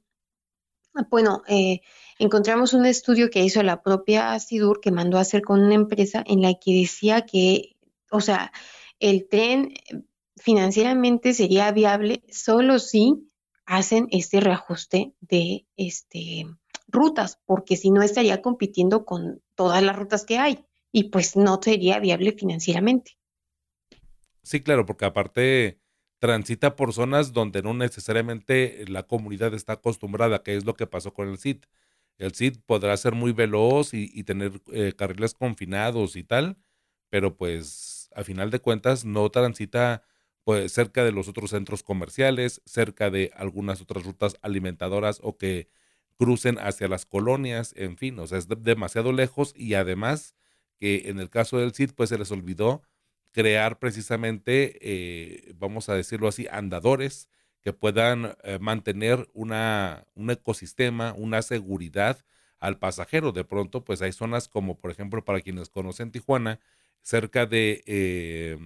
bueno, 1.09 1.43
eh, 1.47 1.81
encontramos 2.19 2.73
un 2.73 2.85
estudio 2.85 3.29
que 3.29 3.43
hizo 3.43 3.63
la 3.63 3.81
propia 3.81 4.37
SIDUR 4.39 4.79
que 4.79 4.91
mandó 4.91 5.17
a 5.17 5.21
hacer 5.21 5.41
con 5.41 5.61
una 5.61 5.75
empresa 5.75 6.23
en 6.25 6.41
la 6.41 6.53
que 6.53 6.73
decía 6.73 7.25
que, 7.25 7.75
o 8.11 8.21
sea, 8.21 8.51
el 8.99 9.27
tren 9.27 9.73
financieramente 10.37 11.33
sería 11.33 11.71
viable 11.71 12.23
solo 12.29 12.79
si 12.79 13.29
hacen 13.65 14.07
este 14.11 14.39
reajuste 14.39 15.13
de 15.21 15.65
este 15.75 16.45
rutas, 16.87 17.41
porque 17.45 17.75
si 17.77 17.91
no 17.91 18.01
estaría 18.01 18.41
compitiendo 18.41 19.05
con 19.05 19.41
todas 19.55 19.81
las 19.83 19.95
rutas 19.95 20.25
que 20.25 20.37
hay 20.37 20.65
y 20.91 21.05
pues 21.05 21.35
no 21.35 21.59
sería 21.61 21.99
viable 21.99 22.31
financieramente. 22.31 23.17
Sí, 24.43 24.61
claro, 24.61 24.85
porque 24.85 25.05
aparte 25.05 25.79
transita 26.19 26.75
por 26.75 26.93
zonas 26.93 27.33
donde 27.33 27.61
no 27.61 27.73
necesariamente 27.73 28.85
la 28.87 29.03
comunidad 29.03 29.53
está 29.53 29.73
acostumbrada, 29.73 30.43
que 30.43 30.55
es 30.55 30.65
lo 30.65 30.75
que 30.75 30.87
pasó 30.87 31.13
con 31.13 31.29
el 31.29 31.37
CID. 31.37 31.63
El 32.17 32.33
CID 32.33 32.57
podrá 32.65 32.95
ser 32.97 33.13
muy 33.13 33.31
veloz 33.33 33.93
y, 33.93 34.23
tener 34.23 34.61
eh, 34.71 34.93
carriles 34.97 35.33
confinados 35.33 36.15
y 36.15 36.23
tal, 36.23 36.57
pero 37.09 37.35
pues 37.37 38.09
a 38.15 38.23
final 38.23 38.51
de 38.51 38.59
cuentas 38.59 39.05
no 39.05 39.29
transita 39.29 40.03
pues 40.43 40.71
cerca 40.71 41.03
de 41.03 41.11
los 41.11 41.27
otros 41.27 41.49
centros 41.49 41.83
comerciales, 41.83 42.61
cerca 42.65 43.09
de 43.09 43.31
algunas 43.35 43.81
otras 43.81 44.05
rutas 44.05 44.37
alimentadoras 44.41 45.19
o 45.23 45.37
que 45.37 45.69
crucen 46.17 46.59
hacia 46.59 46.87
las 46.87 47.05
colonias, 47.05 47.73
en 47.75 47.97
fin, 47.97 48.19
o 48.19 48.27
sea, 48.27 48.37
es 48.37 48.47
demasiado 48.47 49.11
lejos 49.11 49.53
y 49.55 49.73
además 49.73 50.35
que 50.79 51.09
en 51.09 51.19
el 51.19 51.29
caso 51.29 51.57
del 51.59 51.73
CID 51.73 51.91
pues 51.95 52.09
se 52.09 52.17
les 52.17 52.31
olvidó 52.31 52.83
crear 53.31 53.79
precisamente, 53.79 54.77
eh, 54.81 55.53
vamos 55.57 55.89
a 55.89 55.95
decirlo 55.95 56.27
así, 56.27 56.47
andadores 56.49 57.27
que 57.65 57.73
puedan 57.73 58.37
eh, 58.43 58.59
mantener 58.61 59.27
una, 59.33 60.05
un 60.13 60.29
ecosistema, 60.29 61.13
una 61.17 61.41
seguridad 61.41 62.23
al 62.59 62.77
pasajero. 62.77 63.31
De 63.31 63.43
pronto, 63.43 63.83
pues 63.83 64.03
hay 64.03 64.11
zonas 64.11 64.47
como, 64.47 64.77
por 64.79 64.91
ejemplo, 64.91 65.25
para 65.25 65.41
quienes 65.41 65.69
conocen 65.69 66.11
Tijuana, 66.11 66.59
cerca 67.01 67.47
de, 67.47 67.83
eh, 67.87 68.59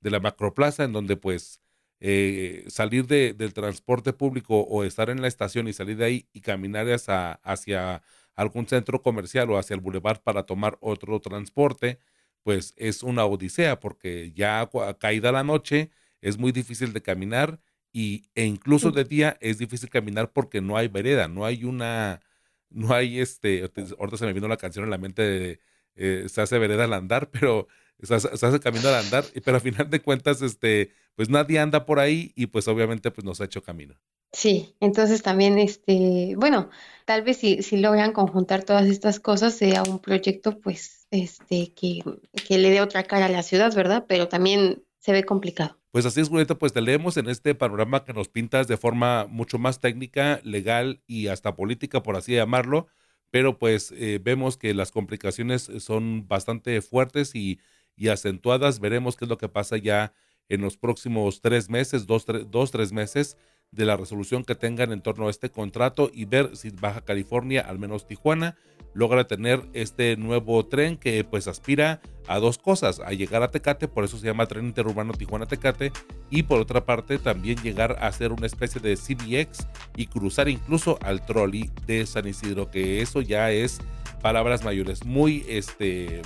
de 0.00 0.10
la 0.10 0.20
macroplaza, 0.20 0.84
en 0.84 0.94
donde 0.94 1.16
pues 1.18 1.60
eh, 2.00 2.64
salir 2.68 3.06
de, 3.06 3.34
del 3.34 3.52
transporte 3.52 4.14
público 4.14 4.60
o 4.62 4.82
estar 4.82 5.10
en 5.10 5.20
la 5.20 5.28
estación 5.28 5.68
y 5.68 5.74
salir 5.74 5.98
de 5.98 6.06
ahí 6.06 6.28
y 6.32 6.40
caminar 6.40 6.88
hacia, 6.90 7.32
hacia 7.42 8.02
algún 8.34 8.66
centro 8.66 9.02
comercial 9.02 9.50
o 9.50 9.58
hacia 9.58 9.74
el 9.74 9.82
bulevar 9.82 10.22
para 10.22 10.44
tomar 10.44 10.78
otro 10.80 11.20
transporte, 11.20 11.98
pues 12.44 12.72
es 12.78 13.02
una 13.02 13.26
odisea 13.26 13.78
porque 13.78 14.32
ya 14.34 14.70
caída 14.98 15.32
la 15.32 15.44
noche 15.44 15.90
es 16.22 16.38
muy 16.38 16.50
difícil 16.52 16.94
de 16.94 17.02
caminar 17.02 17.60
y, 17.92 18.24
e 18.34 18.44
incluso 18.44 18.90
de 18.90 19.04
día 19.04 19.36
es 19.40 19.58
difícil 19.58 19.90
caminar 19.90 20.32
porque 20.32 20.60
no 20.60 20.76
hay 20.76 20.88
vereda, 20.88 21.28
no 21.28 21.44
hay 21.44 21.64
una, 21.64 22.20
no 22.70 22.92
hay 22.94 23.20
este, 23.20 23.70
ahorita 23.98 24.16
se 24.16 24.26
me 24.26 24.32
vino 24.32 24.48
la 24.48 24.56
canción 24.56 24.84
en 24.84 24.90
la 24.90 24.98
mente 24.98 25.22
de 25.22 25.60
eh, 25.96 26.28
se 26.28 26.40
hace 26.40 26.58
vereda 26.58 26.84
al 26.84 26.92
andar, 26.92 27.30
pero 27.30 27.66
se 28.00 28.14
hace, 28.14 28.60
camino 28.60 28.88
al 28.88 28.94
andar, 28.94 29.24
pero 29.44 29.56
a 29.56 29.60
final 29.60 29.90
de 29.90 30.00
cuentas, 30.00 30.40
este, 30.42 30.92
pues 31.16 31.28
nadie 31.28 31.58
anda 31.58 31.84
por 31.84 31.98
ahí 31.98 32.32
y 32.36 32.46
pues 32.46 32.68
obviamente 32.68 33.10
pues 33.10 33.24
nos 33.24 33.40
ha 33.40 33.44
hecho 33.44 33.62
camino. 33.62 33.96
Sí, 34.32 34.76
entonces 34.78 35.22
también, 35.22 35.58
este, 35.58 36.34
bueno, 36.36 36.68
tal 37.06 37.22
vez 37.22 37.38
si, 37.38 37.62
si 37.62 37.78
logran 37.78 38.12
conjuntar 38.12 38.62
todas 38.62 38.86
estas 38.86 39.18
cosas 39.18 39.54
sea 39.54 39.82
un 39.82 39.98
proyecto 39.98 40.60
pues, 40.60 41.06
este, 41.10 41.72
que, 41.72 42.02
que 42.46 42.58
le 42.58 42.70
dé 42.70 42.80
otra 42.80 43.02
cara 43.04 43.26
a 43.26 43.30
la 43.30 43.42
ciudad, 43.42 43.74
¿verdad? 43.74 44.04
Pero 44.06 44.28
también 44.28 44.84
se 44.98 45.12
ve 45.12 45.24
complicado. 45.24 45.77
Pues 45.90 46.04
así 46.06 46.20
es, 46.20 46.28
Julieta, 46.28 46.58
pues 46.58 46.72
te 46.72 46.82
leemos 46.82 47.16
en 47.16 47.28
este 47.28 47.54
panorama 47.54 48.04
que 48.04 48.12
nos 48.12 48.28
pintas 48.28 48.68
de 48.68 48.76
forma 48.76 49.26
mucho 49.26 49.58
más 49.58 49.80
técnica, 49.80 50.40
legal 50.44 51.02
y 51.06 51.28
hasta 51.28 51.56
política, 51.56 52.02
por 52.02 52.16
así 52.16 52.34
llamarlo, 52.34 52.88
pero 53.30 53.58
pues 53.58 53.92
eh, 53.92 54.20
vemos 54.22 54.56
que 54.58 54.74
las 54.74 54.92
complicaciones 54.92 55.70
son 55.80 56.28
bastante 56.28 56.80
fuertes 56.82 57.34
y 57.34 57.58
y 57.98 58.08
acentuadas. 58.08 58.80
Veremos 58.80 59.16
qué 59.16 59.24
es 59.24 59.28
lo 59.28 59.38
que 59.38 59.48
pasa 59.48 59.76
ya 59.76 60.14
en 60.48 60.62
los 60.62 60.76
próximos 60.78 61.40
tres 61.42 61.68
meses, 61.68 62.06
dos, 62.06 62.24
dos, 62.48 62.70
tres 62.70 62.92
meses 62.92 63.36
de 63.70 63.84
la 63.84 63.96
resolución 63.96 64.44
que 64.44 64.54
tengan 64.54 64.92
en 64.92 65.02
torno 65.02 65.28
a 65.28 65.30
este 65.30 65.50
contrato 65.50 66.10
y 66.12 66.24
ver 66.24 66.56
si 66.56 66.70
Baja 66.70 67.02
California, 67.02 67.60
al 67.60 67.78
menos 67.78 68.06
Tijuana, 68.06 68.56
logra 68.94 69.26
tener 69.26 69.62
este 69.74 70.16
nuevo 70.16 70.66
tren 70.66 70.96
que 70.96 71.22
pues 71.24 71.46
aspira 71.46 72.00
a 72.26 72.38
dos 72.38 72.58
cosas, 72.58 73.00
a 73.00 73.12
llegar 73.12 73.42
a 73.42 73.50
Tecate, 73.50 73.88
por 73.88 74.04
eso 74.04 74.18
se 74.18 74.26
llama 74.26 74.46
Tren 74.46 74.66
Interurbano 74.66 75.12
Tijuana-Tecate, 75.12 75.92
y 76.30 76.42
por 76.42 76.60
otra 76.60 76.84
parte 76.84 77.18
también 77.18 77.62
llegar 77.62 77.96
a 78.00 78.10
ser 78.12 78.32
una 78.32 78.46
especie 78.46 78.80
de 78.80 78.96
CBX 78.96 79.66
y 79.96 80.06
cruzar 80.06 80.48
incluso 80.48 80.98
al 81.02 81.24
trolley 81.24 81.70
de 81.86 82.06
San 82.06 82.26
Isidro, 82.26 82.70
que 82.70 83.00
eso 83.00 83.20
ya 83.20 83.50
es 83.50 83.78
palabras 84.22 84.64
mayores, 84.64 85.04
muy 85.04 85.44
este 85.48 86.22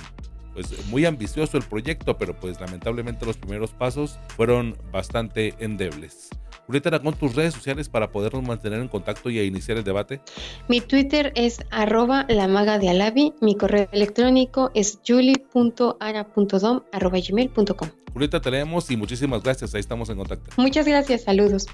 pues 0.53 0.85
muy 0.87 1.05
ambicioso 1.05 1.57
el 1.57 1.63
proyecto, 1.63 2.17
pero 2.17 2.35
pues 2.35 2.61
lamentablemente 2.61 3.25
los 3.25 3.37
primeros 3.37 3.71
pasos 3.71 4.19
fueron 4.35 4.77
bastante 4.91 5.55
endebles. 5.59 6.29
Julieta 6.73 6.89
Aragón, 6.89 7.13
tus 7.13 7.35
redes 7.35 7.53
sociales 7.53 7.87
para 7.87 8.09
podernos 8.09 8.41
mantener 8.41 8.79
en 8.79 8.87
contacto 8.87 9.29
y 9.29 9.37
a 9.37 9.43
iniciar 9.43 9.77
el 9.77 9.83
debate. 9.83 10.21
Mi 10.67 10.81
Twitter 10.81 11.31
es 11.35 11.63
arroba 11.69 12.25
la 12.29 12.47
maga 12.47 12.79
de 12.79 12.89
Alavi, 12.89 13.31
mi 13.41 13.55
correo 13.55 13.87
electrónico 13.91 14.71
es 14.73 14.97
julie.ara.dom 15.07 16.81
arroba 16.91 17.19
gmail.com. 17.19 17.89
Julieta, 18.11 18.41
te 18.41 18.49
leemos 18.49 18.89
y 18.89 18.97
muchísimas 18.97 19.43
gracias, 19.43 19.75
ahí 19.75 19.81
estamos 19.81 20.09
en 20.09 20.17
contacto. 20.17 20.49
Muchas 20.57 20.87
gracias, 20.87 21.21
saludos. 21.21 21.67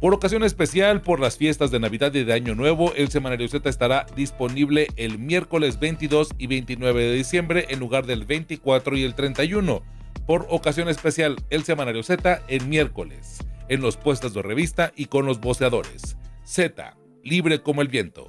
Por 0.00 0.12
ocasión 0.12 0.42
especial, 0.42 1.02
por 1.02 1.20
las 1.20 1.36
fiestas 1.36 1.70
de 1.70 1.78
Navidad 1.78 2.12
y 2.14 2.24
de 2.24 2.32
Año 2.32 2.56
Nuevo, 2.56 2.92
el 2.96 3.10
Semanario 3.10 3.46
Z 3.46 3.68
estará 3.68 4.06
disponible 4.16 4.88
el 4.96 5.20
miércoles 5.20 5.78
22 5.78 6.30
y 6.36 6.48
29 6.48 7.00
de 7.00 7.14
diciembre 7.14 7.66
en 7.68 7.78
lugar 7.78 8.06
del 8.06 8.24
24 8.24 8.96
y 8.96 9.04
el 9.04 9.14
31. 9.14 10.01
Por 10.26 10.46
ocasión 10.50 10.88
especial, 10.88 11.36
el 11.50 11.64
Semanario 11.64 12.02
Z 12.04 12.42
el 12.46 12.66
miércoles, 12.68 13.38
en 13.68 13.80
los 13.80 13.96
puestos 13.96 14.32
de 14.32 14.42
revista 14.42 14.92
y 14.94 15.06
con 15.06 15.26
los 15.26 15.40
voceadores. 15.40 16.16
Z, 16.44 16.96
libre 17.24 17.60
como 17.60 17.82
el 17.82 17.88
viento. 17.88 18.28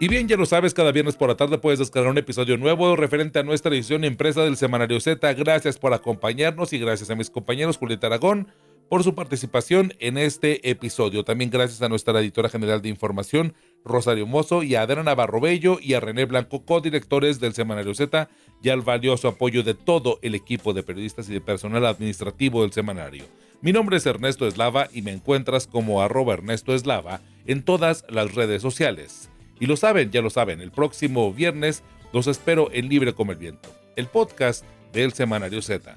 Y 0.00 0.08
bien, 0.08 0.28
ya 0.28 0.36
lo 0.36 0.46
sabes, 0.46 0.72
cada 0.72 0.92
viernes 0.92 1.16
por 1.16 1.28
la 1.28 1.36
tarde 1.36 1.58
puedes 1.58 1.78
descargar 1.78 2.10
un 2.10 2.18
episodio 2.18 2.56
nuevo 2.56 2.96
referente 2.96 3.38
a 3.38 3.42
nuestra 3.42 3.70
edición 3.70 4.04
impresa 4.04 4.42
del 4.42 4.56
Semanario 4.56 5.00
Z. 5.00 5.32
Gracias 5.34 5.78
por 5.78 5.92
acompañarnos 5.92 6.72
y 6.72 6.78
gracias 6.78 7.10
a 7.10 7.14
mis 7.14 7.30
compañeros 7.30 7.76
Julieta 7.76 8.06
Aragón 8.06 8.48
por 8.88 9.02
su 9.02 9.14
participación 9.14 9.92
en 9.98 10.16
este 10.16 10.70
episodio. 10.70 11.24
También 11.24 11.50
gracias 11.50 11.82
a 11.82 11.88
nuestra 11.88 12.18
editora 12.20 12.48
general 12.48 12.82
de 12.82 12.88
información, 12.88 13.54
Rosario 13.86 14.26
Mozo, 14.26 14.62
y 14.62 14.74
a 14.74 14.82
Adriana 14.82 15.04
Navarro 15.04 15.40
Bello 15.40 15.78
y 15.80 15.94
a 15.94 16.00
René 16.00 16.26
Blanco, 16.26 16.64
codirectores 16.64 17.40
del 17.40 17.54
Semanario 17.54 17.94
Z, 17.94 18.28
y 18.62 18.68
al 18.68 18.82
valioso 18.82 19.28
apoyo 19.28 19.62
de 19.62 19.74
todo 19.74 20.18
el 20.22 20.34
equipo 20.34 20.72
de 20.72 20.82
periodistas 20.82 21.28
y 21.28 21.32
de 21.32 21.40
personal 21.40 21.86
administrativo 21.86 22.62
del 22.62 22.72
semanario. 22.72 23.24
Mi 23.62 23.72
nombre 23.72 23.96
es 23.96 24.06
Ernesto 24.06 24.46
Eslava 24.46 24.88
y 24.92 25.02
me 25.02 25.12
encuentras 25.12 25.66
como 25.66 26.02
arroba 26.02 26.34
Ernesto 26.34 26.74
Eslava 26.74 27.20
en 27.46 27.62
todas 27.62 28.04
las 28.08 28.34
redes 28.34 28.60
sociales. 28.60 29.30
Y 29.58 29.66
lo 29.66 29.76
saben, 29.76 30.10
ya 30.10 30.20
lo 30.20 30.30
saben, 30.30 30.60
el 30.60 30.70
próximo 30.70 31.32
viernes 31.32 31.82
los 32.12 32.26
espero 32.26 32.68
en 32.72 32.88
Libre 32.88 33.14
como 33.14 33.32
el 33.32 33.38
Viento, 33.38 33.70
el 33.96 34.06
podcast 34.06 34.64
del 34.92 35.12
Semanario 35.12 35.62
Z. 35.62 35.96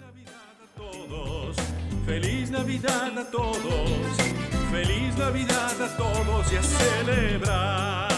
Feliz 2.05 2.49
Navidad 2.49 3.19
a 3.19 3.29
todos, 3.29 4.17
feliz 4.71 5.17
Navidad 5.17 5.81
a 5.81 5.97
todos 5.97 6.53
y 6.53 6.55
a 6.55 6.63
celebrar. 6.63 8.09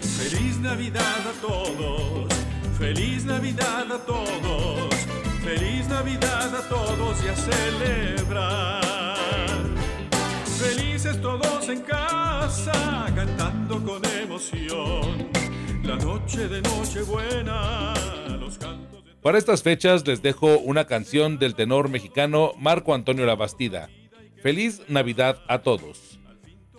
Feliz 0.00 0.58
Navidad 0.58 1.22
a 1.26 1.40
todos, 1.40 2.28
feliz 2.78 3.24
Navidad 3.24 3.92
a 3.92 3.98
todos, 4.04 4.94
feliz 5.42 5.88
Navidad 5.88 6.54
a 6.54 6.68
todos 6.68 7.24
y 7.24 7.28
a 7.28 7.36
celebrar. 7.36 8.82
Felices 10.58 11.20
todos 11.20 11.68
en 11.68 11.80
casa, 11.82 13.06
cantando 13.14 13.82
con 13.84 14.04
emoción. 14.04 15.28
La 15.84 15.96
noche 15.96 16.48
de 16.48 16.60
Nochebuena, 16.60 17.94
los 18.40 18.58
cantos. 18.58 19.02
Para 19.22 19.38
estas 19.38 19.62
fechas 19.62 20.06
les 20.06 20.22
dejo 20.22 20.58
una 20.58 20.86
canción 20.86 21.38
del 21.38 21.54
tenor 21.54 21.88
mexicano 21.88 22.52
Marco 22.58 22.94
Antonio 22.94 23.24
Labastida. 23.26 23.88
Feliz 24.42 24.82
Navidad 24.88 25.40
a 25.48 25.60
todos. 25.60 26.18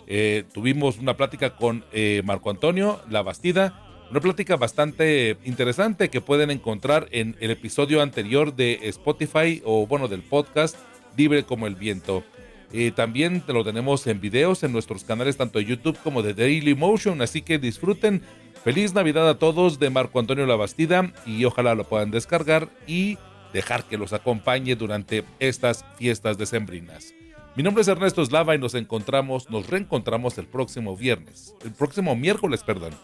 Eh, 0.06 0.44
tuvimos 0.52 0.98
una 0.98 1.16
plática 1.16 1.56
con 1.56 1.84
eh, 1.92 2.22
Marco 2.24 2.50
Antonio 2.50 3.00
Labastida, 3.08 4.06
una 4.10 4.20
plática 4.20 4.56
bastante 4.56 5.36
interesante 5.44 6.08
que 6.08 6.20
pueden 6.20 6.50
encontrar 6.50 7.06
en 7.12 7.36
el 7.40 7.50
episodio 7.50 8.02
anterior 8.02 8.56
de 8.56 8.80
Spotify 8.88 9.62
o 9.64 9.86
bueno 9.86 10.08
del 10.08 10.22
podcast 10.22 10.76
Libre 11.16 11.44
como 11.44 11.66
el 11.66 11.76
viento. 11.76 12.24
Eh, 12.72 12.92
también 12.92 13.40
te 13.42 13.52
lo 13.52 13.62
tenemos 13.62 14.06
en 14.06 14.20
videos 14.20 14.62
en 14.62 14.72
nuestros 14.72 15.04
canales 15.04 15.36
tanto 15.36 15.58
de 15.58 15.66
YouTube 15.66 15.98
como 16.02 16.22
de 16.22 16.34
Daily 16.34 16.74
Motion, 16.74 17.20
así 17.20 17.42
que 17.42 17.58
disfruten. 17.58 18.22
Feliz 18.64 18.94
Navidad 18.94 19.28
a 19.28 19.38
todos 19.38 19.78
de 19.78 19.90
Marco 19.90 20.18
Antonio 20.18 20.46
Labastida 20.46 21.12
y 21.26 21.44
ojalá 21.44 21.74
lo 21.74 21.84
puedan 21.84 22.10
descargar 22.10 22.68
y 22.86 23.18
dejar 23.52 23.84
que 23.84 23.98
los 23.98 24.12
acompañe 24.12 24.76
durante 24.76 25.24
estas 25.38 25.84
fiestas 25.98 26.36
decembrinas. 26.36 27.14
Mi 27.56 27.64
nombre 27.64 27.82
es 27.82 27.88
Ernesto 27.88 28.22
Eslava 28.22 28.54
y 28.54 28.58
nos 28.58 28.74
encontramos, 28.74 29.50
nos 29.50 29.68
reencontramos 29.68 30.38
el 30.38 30.46
próximo 30.46 30.96
viernes, 30.96 31.54
el 31.64 31.72
próximo 31.72 32.14
miércoles, 32.14 32.62
perdón. 32.62 32.94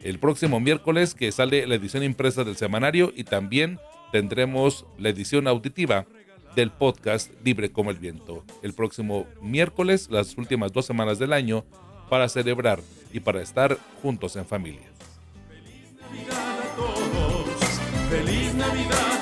El 0.00 0.18
próximo 0.18 0.58
miércoles 0.58 1.14
que 1.14 1.30
sale 1.30 1.66
la 1.66 1.76
edición 1.76 2.02
impresa 2.02 2.42
del 2.42 2.56
semanario 2.56 3.12
y 3.14 3.22
también 3.24 3.78
tendremos 4.10 4.84
la 4.98 5.10
edición 5.10 5.46
auditiva 5.46 6.06
del 6.56 6.70
podcast 6.70 7.32
Libre 7.44 7.70
como 7.70 7.90
el 7.90 7.98
Viento. 7.98 8.44
El 8.62 8.74
próximo 8.74 9.26
miércoles, 9.40 10.08
las 10.10 10.36
últimas 10.36 10.72
dos 10.72 10.86
semanas 10.86 11.20
del 11.20 11.32
año, 11.32 11.64
para 12.10 12.28
celebrar 12.28 12.80
y 13.12 13.20
para 13.20 13.42
estar 13.42 13.78
juntos 14.02 14.34
en 14.34 14.44
familia. 14.44 14.90
Feliz 15.48 15.94
Navidad 15.94 16.60
a 16.60 16.76
todos, 16.76 17.46
feliz 18.10 18.54
Navidad 18.54 19.13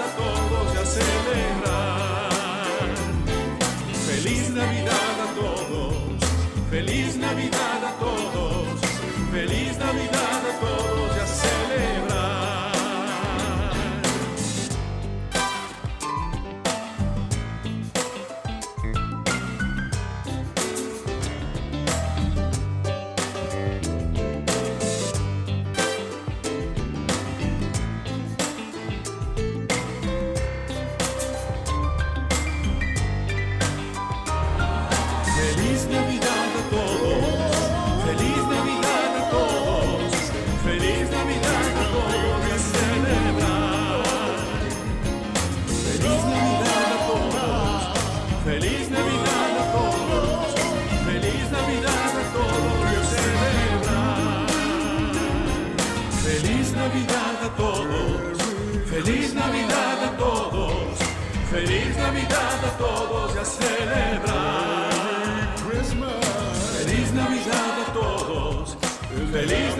feliz 69.32 69.71